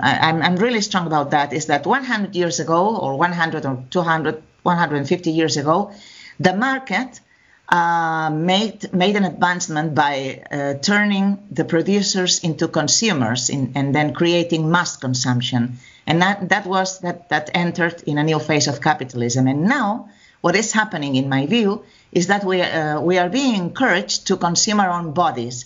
I, 0.00 0.30
am 0.30 0.40
I'm 0.42 0.56
really 0.56 0.80
strong 0.80 1.06
about 1.06 1.32
that. 1.32 1.52
Is 1.52 1.66
that 1.66 1.84
100 1.84 2.34
years 2.34 2.60
ago, 2.60 2.96
or 2.96 3.18
100 3.18 3.66
or 3.66 3.84
200, 3.90 4.42
150 4.62 5.30
years 5.32 5.58
ago, 5.58 5.92
the 6.40 6.56
market 6.56 7.20
uh, 7.68 8.30
made 8.30 8.90
made 8.94 9.16
an 9.16 9.24
advancement 9.24 9.94
by 9.94 10.42
uh, 10.50 10.74
turning 10.80 11.46
the 11.50 11.66
producers 11.66 12.42
into 12.42 12.68
consumers 12.68 13.50
in, 13.50 13.72
and 13.74 13.94
then 13.94 14.14
creating 14.14 14.70
mass 14.70 14.96
consumption, 14.96 15.76
and 16.06 16.22
that 16.22 16.48
that 16.48 16.64
was 16.64 17.00
that 17.00 17.28
that 17.28 17.50
entered 17.52 18.02
in 18.06 18.16
a 18.16 18.24
new 18.24 18.38
phase 18.38 18.66
of 18.66 18.80
capitalism, 18.80 19.46
and 19.46 19.64
now 19.64 20.08
what 20.42 20.54
is 20.54 20.72
happening, 20.72 21.16
in 21.16 21.28
my 21.28 21.46
view, 21.46 21.84
is 22.12 22.26
that 22.26 22.44
we, 22.44 22.60
uh, 22.60 23.00
we 23.00 23.16
are 23.16 23.30
being 23.30 23.54
encouraged 23.54 24.26
to 24.26 24.36
consume 24.36 24.80
our 24.80 24.90
own 24.90 25.12
bodies. 25.12 25.64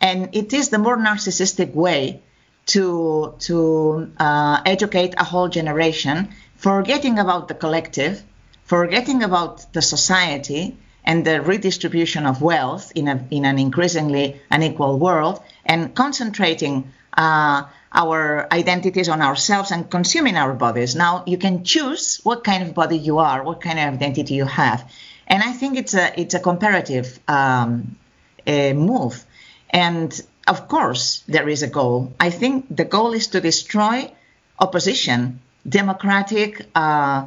And 0.00 0.34
it 0.34 0.52
is 0.52 0.70
the 0.70 0.78
more 0.78 0.96
narcissistic 0.96 1.74
way 1.74 2.22
to, 2.66 3.34
to 3.40 4.12
uh, 4.18 4.62
educate 4.64 5.14
a 5.18 5.24
whole 5.24 5.48
generation, 5.48 6.30
forgetting 6.56 7.18
about 7.18 7.48
the 7.48 7.54
collective, 7.54 8.22
forgetting 8.64 9.22
about 9.22 9.72
the 9.72 9.82
society 9.82 10.78
and 11.04 11.24
the 11.24 11.42
redistribution 11.42 12.24
of 12.24 12.40
wealth 12.40 12.92
in, 12.94 13.08
a, 13.08 13.26
in 13.30 13.44
an 13.44 13.58
increasingly 13.58 14.40
unequal 14.50 14.98
world, 14.98 15.42
and 15.66 15.94
concentrating 15.94 16.92
uh, 17.16 17.64
our 17.94 18.46
identities 18.52 19.08
on 19.08 19.20
ourselves 19.20 19.70
and 19.70 19.90
consuming 19.90 20.36
our 20.36 20.54
bodies. 20.54 20.94
Now 20.94 21.24
you 21.26 21.38
can 21.38 21.64
choose 21.64 22.20
what 22.22 22.44
kind 22.44 22.62
of 22.62 22.74
body 22.74 22.96
you 22.96 23.18
are, 23.18 23.42
what 23.42 23.60
kind 23.60 23.78
of 23.78 23.94
identity 23.94 24.34
you 24.34 24.46
have, 24.46 24.90
and 25.26 25.42
I 25.42 25.52
think 25.52 25.76
it's 25.76 25.94
a 25.94 26.20
it's 26.20 26.34
a 26.34 26.40
comparative 26.40 27.18
um, 27.28 27.96
a 28.46 28.72
move. 28.72 29.24
And 29.70 30.20
of 30.46 30.68
course, 30.68 31.22
there 31.28 31.48
is 31.48 31.62
a 31.62 31.68
goal. 31.68 32.12
I 32.18 32.30
think 32.30 32.66
the 32.74 32.84
goal 32.84 33.12
is 33.12 33.28
to 33.28 33.40
destroy 33.40 34.10
opposition, 34.58 35.40
democratic, 35.68 36.66
uh, 36.74 37.26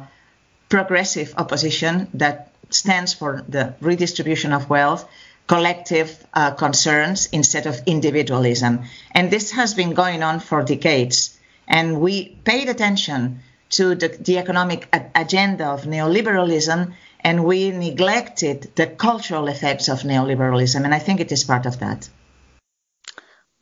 progressive 0.68 1.34
opposition 1.36 2.08
that 2.14 2.52
stands 2.70 3.14
for 3.14 3.44
the 3.48 3.74
redistribution 3.80 4.52
of 4.52 4.68
wealth, 4.68 5.08
collective 5.46 6.26
uh, 6.34 6.52
concerns 6.52 7.28
instead 7.32 7.66
of 7.66 7.80
individualism. 7.86 8.84
And 9.12 9.30
this 9.30 9.52
has 9.52 9.74
been 9.74 9.94
going 9.94 10.22
on 10.22 10.40
for 10.40 10.62
decades. 10.62 11.38
And 11.68 12.00
we 12.00 12.36
paid 12.44 12.68
attention 12.68 13.40
to 13.70 13.94
the, 13.94 14.08
the 14.08 14.38
economic 14.38 14.88
agenda 15.14 15.66
of 15.66 15.82
neoliberalism 15.82 16.92
and 17.20 17.44
we 17.44 17.72
neglected 17.72 18.70
the 18.76 18.86
cultural 18.86 19.48
effects 19.48 19.88
of 19.88 20.02
neoliberalism. 20.02 20.84
And 20.84 20.94
I 20.94 21.00
think 21.00 21.20
it 21.20 21.32
is 21.32 21.42
part 21.42 21.66
of 21.66 21.80
that. 21.80 22.08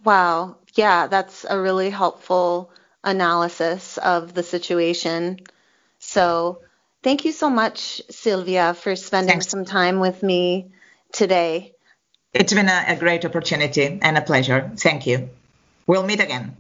Wow. 0.05 0.57
Yeah, 0.75 1.07
that's 1.07 1.47
a 1.49 1.59
really 1.59 1.91
helpful 1.91 2.71
analysis 3.03 3.97
of 3.99 4.35
the 4.35 4.43
situation. 4.43 5.39
So, 5.99 6.61
thank 7.03 7.25
you 7.25 7.33
so 7.33 7.49
much, 7.49 8.03
Silvia, 8.11 8.75
for 8.75 8.97
spending 8.97 9.35
Thanks. 9.35 9.49
some 9.49 9.65
time 9.65 10.01
with 10.01 10.23
me 10.23 10.73
today. 11.13 11.74
It's 12.35 12.53
been 12.53 12.69
a, 12.69 12.85
a 12.89 12.97
great 12.97 13.25
opportunity 13.25 13.99
and 14.03 14.19
a 14.19 14.21
pleasure. 14.21 14.71
Thank 14.77 15.07
you. 15.07 15.31
We'll 15.87 16.03
meet 16.03 16.21
again. 16.21 16.57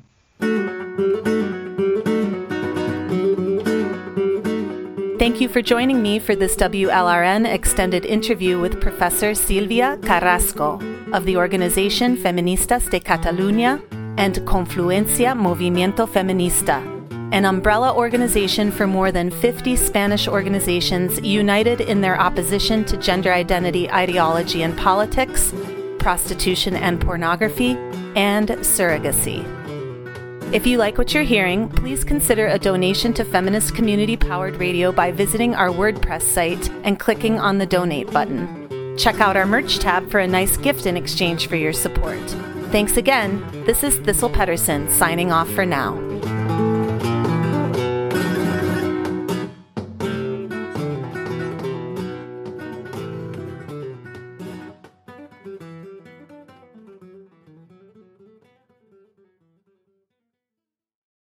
Thank 5.18 5.40
you 5.40 5.48
for 5.48 5.62
joining 5.62 6.02
me 6.02 6.18
for 6.18 6.36
this 6.36 6.54
WLRN 6.56 7.46
extended 7.52 8.04
interview 8.04 8.60
with 8.60 8.80
Professor 8.80 9.34
Silvia 9.34 9.98
Carrasco 10.02 10.78
of 11.12 11.24
the 11.24 11.36
organization 11.36 12.16
Feministas 12.16 12.88
de 12.90 13.00
Catalunya 13.00 13.82
and 14.16 14.34
Confluencia 14.46 15.34
Movimiento 15.34 16.06
Feminista 16.06 16.93
an 17.34 17.44
umbrella 17.44 17.92
organization 17.92 18.70
for 18.70 18.86
more 18.86 19.10
than 19.10 19.28
50 19.28 19.74
Spanish 19.74 20.28
organizations 20.28 21.20
united 21.20 21.80
in 21.80 22.00
their 22.00 22.18
opposition 22.20 22.84
to 22.84 22.96
gender 22.96 23.32
identity 23.32 23.90
ideology 23.90 24.62
and 24.62 24.78
politics, 24.78 25.52
prostitution 25.98 26.76
and 26.76 27.00
pornography, 27.00 27.70
and 28.14 28.50
surrogacy. 28.62 29.42
If 30.54 30.64
you 30.64 30.78
like 30.78 30.96
what 30.96 31.12
you're 31.12 31.24
hearing, 31.24 31.68
please 31.70 32.04
consider 32.04 32.46
a 32.46 32.56
donation 32.56 33.12
to 33.14 33.24
Feminist 33.24 33.74
Community 33.74 34.16
Powered 34.16 34.54
Radio 34.54 34.92
by 34.92 35.10
visiting 35.10 35.56
our 35.56 35.70
WordPress 35.70 36.22
site 36.22 36.70
and 36.84 37.00
clicking 37.00 37.40
on 37.40 37.58
the 37.58 37.66
donate 37.66 38.12
button. 38.12 38.96
Check 38.96 39.18
out 39.18 39.36
our 39.36 39.44
merch 39.44 39.80
tab 39.80 40.08
for 40.08 40.20
a 40.20 40.28
nice 40.28 40.56
gift 40.56 40.86
in 40.86 40.96
exchange 40.96 41.48
for 41.48 41.56
your 41.56 41.72
support. 41.72 42.30
Thanks 42.70 42.96
again. 42.96 43.44
This 43.66 43.82
is 43.82 43.96
Thistle 43.96 44.30
Pettersen 44.30 44.88
signing 44.88 45.32
off 45.32 45.50
for 45.50 45.66
now. 45.66 46.13